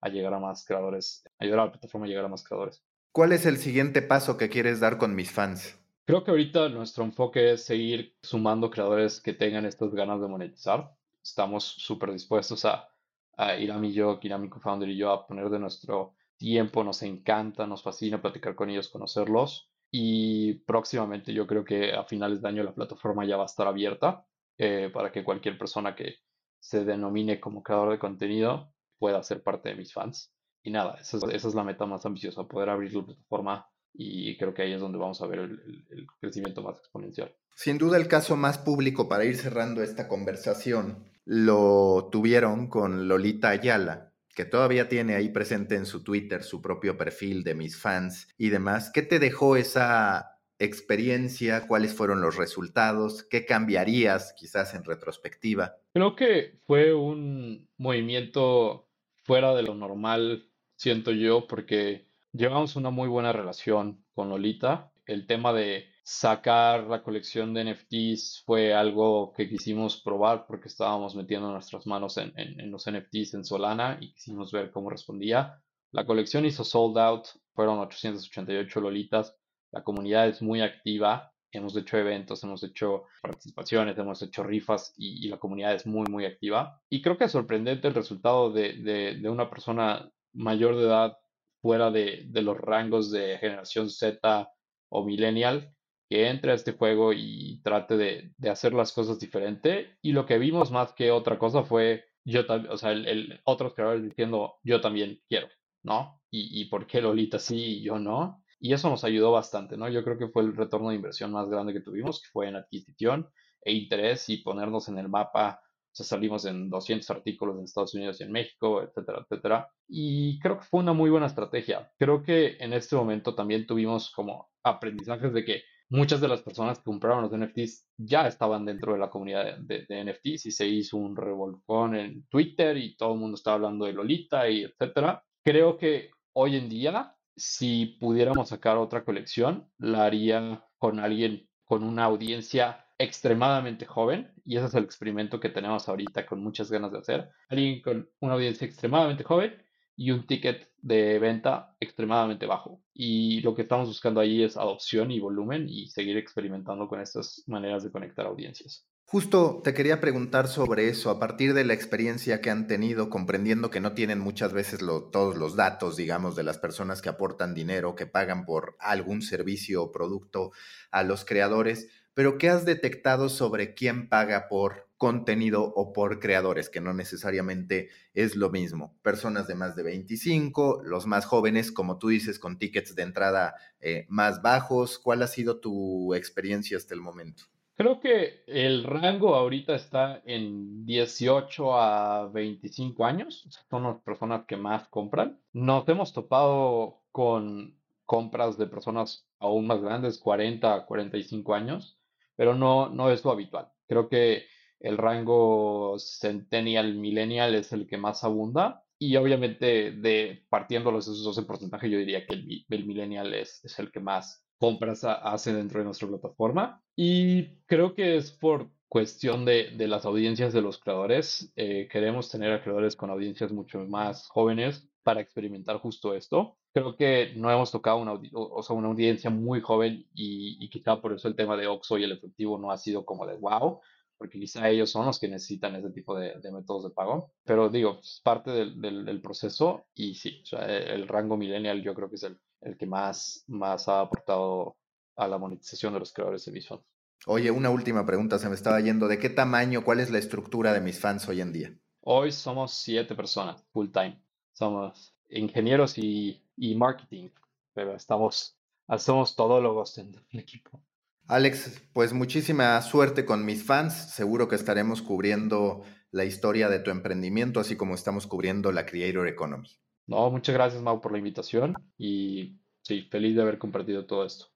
a, 0.00 0.08
llegar 0.08 0.34
a 0.34 0.38
más 0.38 0.64
creadores, 0.64 1.24
ayudar 1.38 1.60
a 1.60 1.64
la 1.66 1.72
plataforma 1.72 2.06
a 2.06 2.08
llegar 2.08 2.24
a 2.24 2.28
más 2.28 2.44
creadores. 2.44 2.82
¿Cuál 3.12 3.32
es 3.32 3.46
el 3.46 3.56
siguiente 3.56 4.02
paso 4.02 4.36
que 4.36 4.48
quieres 4.48 4.78
dar 4.80 4.98
con 4.98 5.14
mis 5.14 5.30
fans? 5.30 5.78
Creo 6.04 6.22
que 6.22 6.30
ahorita 6.30 6.68
nuestro 6.68 7.02
enfoque 7.02 7.52
es 7.52 7.64
seguir 7.64 8.14
sumando 8.22 8.70
creadores 8.70 9.20
que 9.20 9.32
tengan 9.32 9.66
estas 9.66 9.92
ganas 9.92 10.20
de 10.20 10.28
monetizar. 10.28 10.92
Estamos 11.22 11.64
súper 11.64 12.12
dispuestos 12.12 12.64
a, 12.64 12.88
a 13.36 13.56
Iram 13.56 13.84
y 13.84 13.92
yo, 13.92 14.20
Iram, 14.22 14.42
mi 14.42 14.48
co-founder 14.48 14.88
y 14.88 14.96
yo, 14.96 15.10
a 15.10 15.26
poner 15.26 15.50
de 15.50 15.58
nuestro 15.58 16.14
tiempo. 16.36 16.84
Nos 16.84 17.02
encanta, 17.02 17.66
nos 17.66 17.82
fascina 17.82 18.22
platicar 18.22 18.54
con 18.54 18.70
ellos, 18.70 18.88
conocerlos. 18.88 19.68
Y 19.90 20.54
próximamente 20.66 21.32
yo 21.32 21.46
creo 21.46 21.64
que 21.64 21.92
a 21.92 22.04
finales 22.04 22.42
de 22.42 22.48
año 22.48 22.62
la 22.62 22.74
plataforma 22.74 23.24
ya 23.24 23.36
va 23.36 23.44
a 23.44 23.46
estar 23.46 23.66
abierta 23.66 24.26
eh, 24.58 24.90
para 24.92 25.10
que 25.10 25.24
cualquier 25.24 25.58
persona 25.58 25.94
que 25.94 26.16
se 26.60 26.84
denomine 26.84 27.40
como 27.40 27.62
creador 27.62 27.90
de 27.90 27.98
contenido 27.98 28.72
pueda 28.98 29.22
ser 29.22 29.42
parte 29.42 29.68
de 29.68 29.76
mis 29.76 29.92
fans. 29.92 30.32
Y 30.62 30.70
nada, 30.70 30.96
esa 31.00 31.18
es, 31.30 31.54
la 31.54 31.62
meta 31.62 31.86
más 31.86 32.04
ambiciosa, 32.06 32.44
poder 32.44 32.70
abrir 32.70 32.92
la 32.94 33.04
plataforma 33.04 33.68
y 33.94 34.36
creo 34.36 34.52
que 34.52 34.62
ahí 34.62 34.72
es 34.72 34.80
donde 34.80 34.98
vamos 34.98 35.22
a 35.22 35.26
ver 35.26 35.38
el, 35.38 36.06
crecimiento 36.20 36.62
más 36.62 36.78
exponencial. 36.78 37.34
Sin 37.54 37.78
duda 37.78 37.96
el 37.96 38.08
caso 38.08 38.36
más 38.36 38.58
público 38.58 39.08
para 39.08 39.24
ir 39.24 39.36
cerrando 39.36 39.82
esta 39.82 40.08
conversación 40.08 41.04
lo 41.24 42.08
tuvieron 42.12 42.68
con 42.68 43.08
Lolita 43.08 43.48
Ayala, 43.48 44.12
que 44.34 44.44
todavía 44.44 44.88
tiene 44.88 45.14
ahí 45.14 45.30
presente 45.30 45.76
en 45.76 45.86
su 45.86 46.04
Twitter 46.04 46.42
su 46.42 46.60
propio 46.60 46.98
perfil 46.98 47.42
de 47.42 47.54
mis 47.54 47.80
fans 47.80 48.28
y 48.36 48.50
demás. 48.50 48.90
¿Qué 48.92 49.02
te 49.02 49.18
dejó 49.18 49.56
esa 49.56 50.35
experiencia? 50.58 51.66
¿Cuáles 51.66 51.94
fueron 51.94 52.20
los 52.20 52.36
resultados? 52.36 53.22
¿Qué 53.22 53.44
cambiarías 53.44 54.34
quizás 54.36 54.74
en 54.74 54.84
retrospectiva? 54.84 55.76
Creo 55.92 56.16
que 56.16 56.58
fue 56.66 56.94
un 56.94 57.68
movimiento 57.76 58.88
fuera 59.24 59.54
de 59.54 59.62
lo 59.62 59.74
normal, 59.74 60.48
siento 60.76 61.10
yo, 61.12 61.46
porque 61.46 62.06
llevamos 62.32 62.76
una 62.76 62.90
muy 62.90 63.08
buena 63.08 63.32
relación 63.32 64.04
con 64.14 64.28
Lolita. 64.28 64.92
El 65.04 65.26
tema 65.26 65.52
de 65.52 65.86
sacar 66.02 66.84
la 66.84 67.02
colección 67.02 67.52
de 67.52 67.64
NFTs 67.64 68.44
fue 68.46 68.72
algo 68.72 69.32
que 69.32 69.48
quisimos 69.48 70.00
probar 70.00 70.46
porque 70.46 70.68
estábamos 70.68 71.16
metiendo 71.16 71.50
nuestras 71.50 71.84
manos 71.86 72.16
en, 72.16 72.70
los 72.70 72.88
NFTs 72.88 73.34
en 73.34 73.44
Solana 73.44 73.98
y 74.00 74.12
quisimos 74.12 74.52
ver 74.52 74.70
cómo 74.70 74.88
respondía. 74.88 75.60
La 75.90 76.06
colección 76.06 76.46
hizo 76.46 76.62
sold 76.62 76.98
out, 76.98 77.26
fueron 77.54 77.80
888 77.80 78.80
Lolitas. 78.80 79.36
La 79.76 79.84
comunidad 79.84 80.28
es 80.28 80.40
muy 80.40 80.62
activa. 80.62 81.32
Hemos 81.52 81.76
hecho 81.76 81.98
eventos, 81.98 82.42
hemos 82.44 82.62
hecho 82.62 83.04
participaciones, 83.22 83.98
hemos 83.98 84.22
hecho 84.22 84.42
rifas 84.42 84.94
y, 84.96 85.28
la 85.28 85.36
comunidad 85.36 85.74
es 85.74 85.86
muy, 85.86 86.06
muy 86.10 86.24
activa. 86.24 86.80
Y 86.88 87.02
creo 87.02 87.18
que 87.18 87.24
es 87.24 87.32
sorprendente 87.32 87.88
el 87.88 87.94
resultado 87.94 88.50
de, 88.50 89.18
de 89.20 89.28
una 89.28 89.50
persona 89.50 90.10
mayor 90.32 90.76
de 90.76 90.84
edad 90.84 91.18
fuera 91.60 91.90
de, 91.90 92.28
los 92.32 92.56
rangos 92.56 93.10
de 93.10 93.38
generación 93.38 93.90
Z 93.90 94.50
o 94.88 95.04
millennial 95.04 95.74
que 96.08 96.28
entre 96.28 96.52
a 96.52 96.54
este 96.54 96.72
juego 96.72 97.12
y 97.12 97.60
trate 97.64 97.96
de, 97.96 98.50
hacer 98.50 98.72
las 98.72 98.92
cosas 98.92 99.18
diferente. 99.18 99.98
Y 100.00 100.12
lo 100.12 100.26
que 100.26 100.38
vimos 100.38 100.70
más 100.70 100.92
que 100.92 101.10
otra 101.10 101.38
cosa 101.38 101.64
fue 101.64 102.04
yo 102.24 102.46
también, 102.46 102.72
o 102.72 102.76
sea, 102.76 102.92
el, 102.92 103.40
otros 103.44 103.74
creadores 103.74 104.04
diciendo 104.04 104.54
yo 104.62 104.80
también 104.80 105.20
quiero, 105.28 105.48
¿no? 105.82 106.22
Y, 106.30 106.60
y 106.60 106.66
por 106.66 106.86
qué 106.86 107.00
Lolita 107.00 107.38
sí 107.38 107.78
y 107.78 107.82
yo 107.82 107.98
no. 107.98 108.44
Y 108.58 108.72
eso 108.72 108.88
nos 108.88 109.04
ayudó 109.04 109.32
bastante, 109.32 109.76
¿no? 109.76 109.88
Yo 109.88 110.02
creo 110.04 110.18
que 110.18 110.28
fue 110.28 110.42
el 110.42 110.56
retorno 110.56 110.90
de 110.90 110.96
inversión 110.96 111.32
más 111.32 111.48
grande 111.48 111.72
que 111.72 111.80
tuvimos, 111.80 112.20
que 112.22 112.28
fue 112.32 112.48
en 112.48 112.56
adquisición 112.56 113.28
e 113.62 113.72
interés 113.72 114.28
y 114.28 114.38
ponernos 114.38 114.88
en 114.88 114.98
el 114.98 115.08
mapa 115.08 115.60
sea, 116.04 116.06
salimos 116.06 116.44
en 116.44 116.68
200 116.68 117.08
artículos 117.10 117.56
en 117.56 117.64
Estados 117.64 117.94
Unidos 117.94 118.20
y 118.20 118.24
en 118.24 118.32
México, 118.32 118.82
etcétera, 118.82 119.22
etcétera. 119.22 119.68
Y 119.88 120.38
creo 120.40 120.58
que 120.58 120.64
fue 120.64 120.80
una 120.80 120.92
muy 120.92 121.10
buena 121.10 121.26
estrategia. 121.26 121.90
Creo 121.98 122.22
que 122.22 122.56
en 122.58 122.72
este 122.72 122.96
momento 122.96 123.34
también 123.34 123.66
tuvimos 123.66 124.10
como 124.10 124.50
aprendizajes 124.62 125.32
de 125.32 125.44
que 125.44 125.62
muchas 125.88 126.20
de 126.20 126.28
las 126.28 126.42
personas 126.42 126.78
que 126.78 126.84
compraron 126.84 127.22
los 127.22 127.32
NFTs 127.32 127.88
ya 127.96 128.26
estaban 128.26 128.66
dentro 128.66 128.92
de 128.92 128.98
la 128.98 129.08
comunidad 129.08 129.58
de, 129.58 129.86
NFTs 129.88 130.46
y 130.46 130.50
se 130.50 130.66
hizo 130.66 130.96
un 130.96 131.16
revolcón 131.16 131.94
en 131.94 132.26
Twitter 132.26 132.76
y 132.76 132.96
todo 132.96 133.14
el 133.14 133.20
mundo 133.20 133.36
estaba 133.36 133.54
hablando 133.54 133.86
de 133.86 133.92
Lolita 133.92 134.48
y 134.50 134.64
etcétera. 134.64 135.24
Creo 135.44 135.78
que 135.78 136.10
hoy 136.34 136.56
en 136.56 136.68
día, 136.68 137.15
si 137.36 137.96
pudiéramos 138.00 138.48
sacar 138.48 138.78
otra 138.78 139.04
colección, 139.04 139.70
la 139.78 140.04
haría 140.04 140.64
con 140.78 140.98
alguien 141.00 141.48
con 141.64 141.82
una 141.82 142.04
audiencia 142.04 142.86
extremadamente 142.98 143.84
joven, 143.84 144.32
y 144.44 144.56
ese 144.56 144.66
es 144.66 144.74
el 144.74 144.84
experimento 144.84 145.40
que 145.40 145.50
tenemos 145.50 145.88
ahorita 145.88 146.26
con 146.26 146.42
muchas 146.42 146.70
ganas 146.70 146.92
de 146.92 146.98
hacer. 146.98 147.30
Alguien 147.48 147.82
con 147.82 148.08
una 148.20 148.34
audiencia 148.34 148.66
extremadamente 148.66 149.24
joven 149.24 149.54
y 149.96 150.10
un 150.10 150.26
ticket 150.26 150.70
de 150.80 151.18
venta 151.18 151.76
extremadamente 151.80 152.46
bajo. 152.46 152.80
Y 152.94 153.40
lo 153.40 153.54
que 153.54 153.62
estamos 153.62 153.88
buscando 153.88 154.20
ahí 154.20 154.42
es 154.42 154.56
adopción 154.56 155.10
y 155.10 155.20
volumen 155.20 155.68
y 155.68 155.88
seguir 155.88 156.16
experimentando 156.16 156.88
con 156.88 157.00
estas 157.00 157.42
maneras 157.46 157.82
de 157.82 157.90
conectar 157.90 158.26
audiencias. 158.26 158.86
Justo 159.08 159.60
te 159.62 159.72
quería 159.72 160.00
preguntar 160.00 160.48
sobre 160.48 160.88
eso, 160.88 161.10
a 161.10 161.20
partir 161.20 161.54
de 161.54 161.62
la 161.62 161.74
experiencia 161.74 162.40
que 162.40 162.50
han 162.50 162.66
tenido, 162.66 163.08
comprendiendo 163.08 163.70
que 163.70 163.78
no 163.78 163.92
tienen 163.92 164.18
muchas 164.18 164.52
veces 164.52 164.80
todos 165.12 165.36
los 165.36 165.54
datos, 165.54 165.96
digamos, 165.96 166.34
de 166.34 166.42
las 166.42 166.58
personas 166.58 167.02
que 167.02 167.08
aportan 167.08 167.54
dinero, 167.54 167.94
que 167.94 168.06
pagan 168.06 168.44
por 168.44 168.76
algún 168.80 169.22
servicio 169.22 169.84
o 169.84 169.92
producto 169.92 170.50
a 170.90 171.04
los 171.04 171.24
creadores, 171.24 171.86
pero 172.14 172.36
¿qué 172.36 172.48
has 172.48 172.64
detectado 172.64 173.28
sobre 173.28 173.74
quién 173.74 174.08
paga 174.08 174.48
por 174.48 174.88
contenido 174.96 175.62
o 175.62 175.92
por 175.92 176.18
creadores, 176.18 176.68
que 176.68 176.80
no 176.80 176.92
necesariamente 176.92 177.90
es 178.12 178.34
lo 178.34 178.50
mismo? 178.50 178.98
Personas 179.02 179.46
de 179.46 179.54
más 179.54 179.76
de 179.76 179.84
25, 179.84 180.82
los 180.84 181.06
más 181.06 181.26
jóvenes, 181.26 181.70
como 181.70 181.98
tú 181.98 182.08
dices, 182.08 182.40
con 182.40 182.58
tickets 182.58 182.96
de 182.96 183.02
entrada 183.04 183.54
eh, 183.78 184.04
más 184.08 184.42
bajos. 184.42 184.98
¿Cuál 184.98 185.22
ha 185.22 185.28
sido 185.28 185.60
tu 185.60 186.12
experiencia 186.12 186.76
hasta 186.76 186.92
el 186.92 187.00
momento? 187.00 187.44
Creo 187.76 188.00
que 188.00 188.42
el 188.46 188.84
rango 188.84 189.34
ahorita 189.34 189.74
está 189.74 190.22
en 190.24 190.84
18 190.86 191.78
a 191.78 192.28
25 192.28 193.04
años. 193.04 193.46
Son 193.70 193.82
las 193.84 194.00
personas 194.00 194.46
que 194.46 194.56
más 194.56 194.88
compran. 194.88 195.40
Nos 195.52 195.86
hemos 195.88 196.12
topado 196.12 197.02
con 197.12 197.78
compras 198.04 198.56
de 198.56 198.66
personas 198.66 199.28
aún 199.38 199.66
más 199.66 199.82
grandes, 199.82 200.18
40 200.18 200.74
a 200.74 200.86
45 200.86 201.54
años 201.54 201.98
pero 202.36 202.54
no, 202.54 202.88
no 202.90 203.10
es 203.10 203.24
lo 203.24 203.32
habitual. 203.32 203.68
Creo 203.88 204.08
que 204.08 204.46
el 204.78 204.98
rango 204.98 205.96
centennial, 205.98 206.94
millennial 206.94 207.54
es 207.54 207.72
el 207.72 207.86
que 207.86 207.96
más 207.96 208.22
abunda. 208.22 208.84
Y 208.98 209.16
obviamente, 209.16 209.90
de 209.92 210.46
partiéndolos 210.48 211.04
esos 211.04 211.24
dos 211.24 211.38
en 211.38 211.46
porcentaje, 211.46 211.90
yo 211.90 211.98
diría 211.98 212.26
que 212.26 212.34
el, 212.34 212.66
el 212.68 212.86
millennial 212.86 213.34
es, 213.34 213.62
es, 213.64 213.78
el 213.78 213.90
que 213.90 214.00
más 214.00 214.45
compras 214.58 215.04
hace 215.04 215.52
dentro 215.52 215.78
de 215.80 215.84
nuestra 215.84 216.08
plataforma. 216.08 216.82
Y 216.94 217.56
creo 217.66 217.94
que 217.94 218.16
es 218.16 218.32
por 218.32 218.70
cuestión 218.88 219.44
de, 219.44 219.70
de 219.76 219.88
las 219.88 220.04
audiencias 220.04 220.52
de 220.52 220.62
los 220.62 220.78
creadores. 220.78 221.52
Eh, 221.56 221.88
queremos 221.90 222.30
tener 222.30 222.52
a 222.52 222.62
creadores 222.62 222.96
con 222.96 223.10
audiencias 223.10 223.52
mucho 223.52 223.80
más 223.80 224.28
jóvenes 224.28 224.88
para 225.02 225.20
experimentar 225.20 225.78
justo 225.78 226.14
esto 226.14 226.56
creo 226.76 226.94
que 226.94 227.32
no 227.36 227.50
hemos 227.50 227.72
tocado 227.72 227.96
una, 227.96 228.20
o 228.34 228.62
sea, 228.62 228.76
una 228.76 228.88
audiencia 228.88 229.30
muy 229.30 229.62
joven 229.62 230.06
y, 230.12 230.68
quizá 230.68 231.00
por 231.00 231.14
eso 231.14 231.26
el 231.26 231.34
tema 231.34 231.56
de 231.56 231.66
Oxo 231.66 231.96
y 231.96 232.04
el 232.04 232.12
efectivo 232.12 232.58
no 232.58 232.70
ha 232.70 232.76
sido 232.76 233.06
como 233.06 233.26
de 233.26 233.34
wow, 233.38 233.80
porque 234.18 234.38
quizá 234.38 234.68
ellos 234.68 234.90
son 234.90 235.06
los 235.06 235.18
que 235.18 235.26
necesitan 235.26 235.74
ese 235.74 235.88
tipo 235.88 236.14
de, 236.18 236.34
métodos 236.52 236.84
de 236.84 236.90
pago. 236.90 237.32
Pero 237.44 237.70
digo, 237.70 238.00
es 238.02 238.20
parte 238.22 238.50
del, 238.50 238.78
del, 238.82 239.22
proceso 239.22 239.86
y 239.94 240.16
sí, 240.16 240.42
o 240.42 240.46
sea, 240.46 240.66
el, 240.66 241.08
rango 241.08 241.38
millennial 241.38 241.82
yo 241.82 241.94
creo 241.94 242.10
que 242.10 242.16
es 242.16 242.24
el, 242.24 242.38
el, 242.60 242.76
que 242.76 242.86
más, 242.86 243.44
más 243.46 243.88
ha 243.88 244.00
aportado 244.00 244.76
a 245.16 245.28
la 245.28 245.38
monetización 245.38 245.92
de 245.94 246.00
los 246.00 246.12
creadores 246.12 246.44
de 246.44 246.52
mis 246.52 246.68
fans. 246.68 246.82
Oye, 247.26 247.50
una 247.50 247.70
última 247.70 248.04
pregunta, 248.04 248.38
se 248.38 248.48
me 248.48 248.54
estaba 248.54 248.80
yendo. 248.80 249.08
¿De 249.08 249.18
qué 249.18 249.30
tamaño, 249.30 249.84
cuál 249.84 250.00
es 250.00 250.10
la 250.10 250.18
estructura 250.18 250.72
de 250.72 250.80
mis 250.80 251.00
fans 251.00 251.26
hoy 251.28 251.40
en 251.40 251.52
día? 251.52 251.78
Hoy 252.00 252.30
somos 252.30 252.74
siete 252.74 253.14
personas, 253.14 253.64
full 253.72 253.88
time. 253.88 254.20
Somos 254.52 255.14
ingenieros 255.28 255.98
y 255.98 256.42
y 256.56 256.74
marketing, 256.74 257.28
pero 257.74 257.94
estamos, 257.94 258.58
hacemos 258.88 259.36
todólogos 259.36 259.98
en 259.98 260.14
el 260.30 260.40
equipo. 260.40 260.82
Alex, 261.28 261.82
pues 261.92 262.12
muchísima 262.12 262.80
suerte 262.82 263.24
con 263.24 263.44
mis 263.44 263.64
fans. 263.64 263.94
Seguro 263.94 264.48
que 264.48 264.54
estaremos 264.54 265.02
cubriendo 265.02 265.82
la 266.12 266.24
historia 266.24 266.68
de 266.68 266.78
tu 266.78 266.90
emprendimiento, 266.90 267.58
así 267.58 267.76
como 267.76 267.94
estamos 267.94 268.28
cubriendo 268.28 268.70
la 268.70 268.86
Creator 268.86 269.26
Economy. 269.26 269.68
No, 270.06 270.30
muchas 270.30 270.54
gracias, 270.54 270.82
Mau, 270.82 271.00
por 271.00 271.12
la 271.12 271.18
invitación 271.18 271.74
y 271.98 272.58
sí, 272.82 273.02
feliz 273.10 273.34
de 273.36 273.42
haber 273.42 273.58
compartido 273.58 274.06
todo 274.06 274.24
esto. 274.24 274.46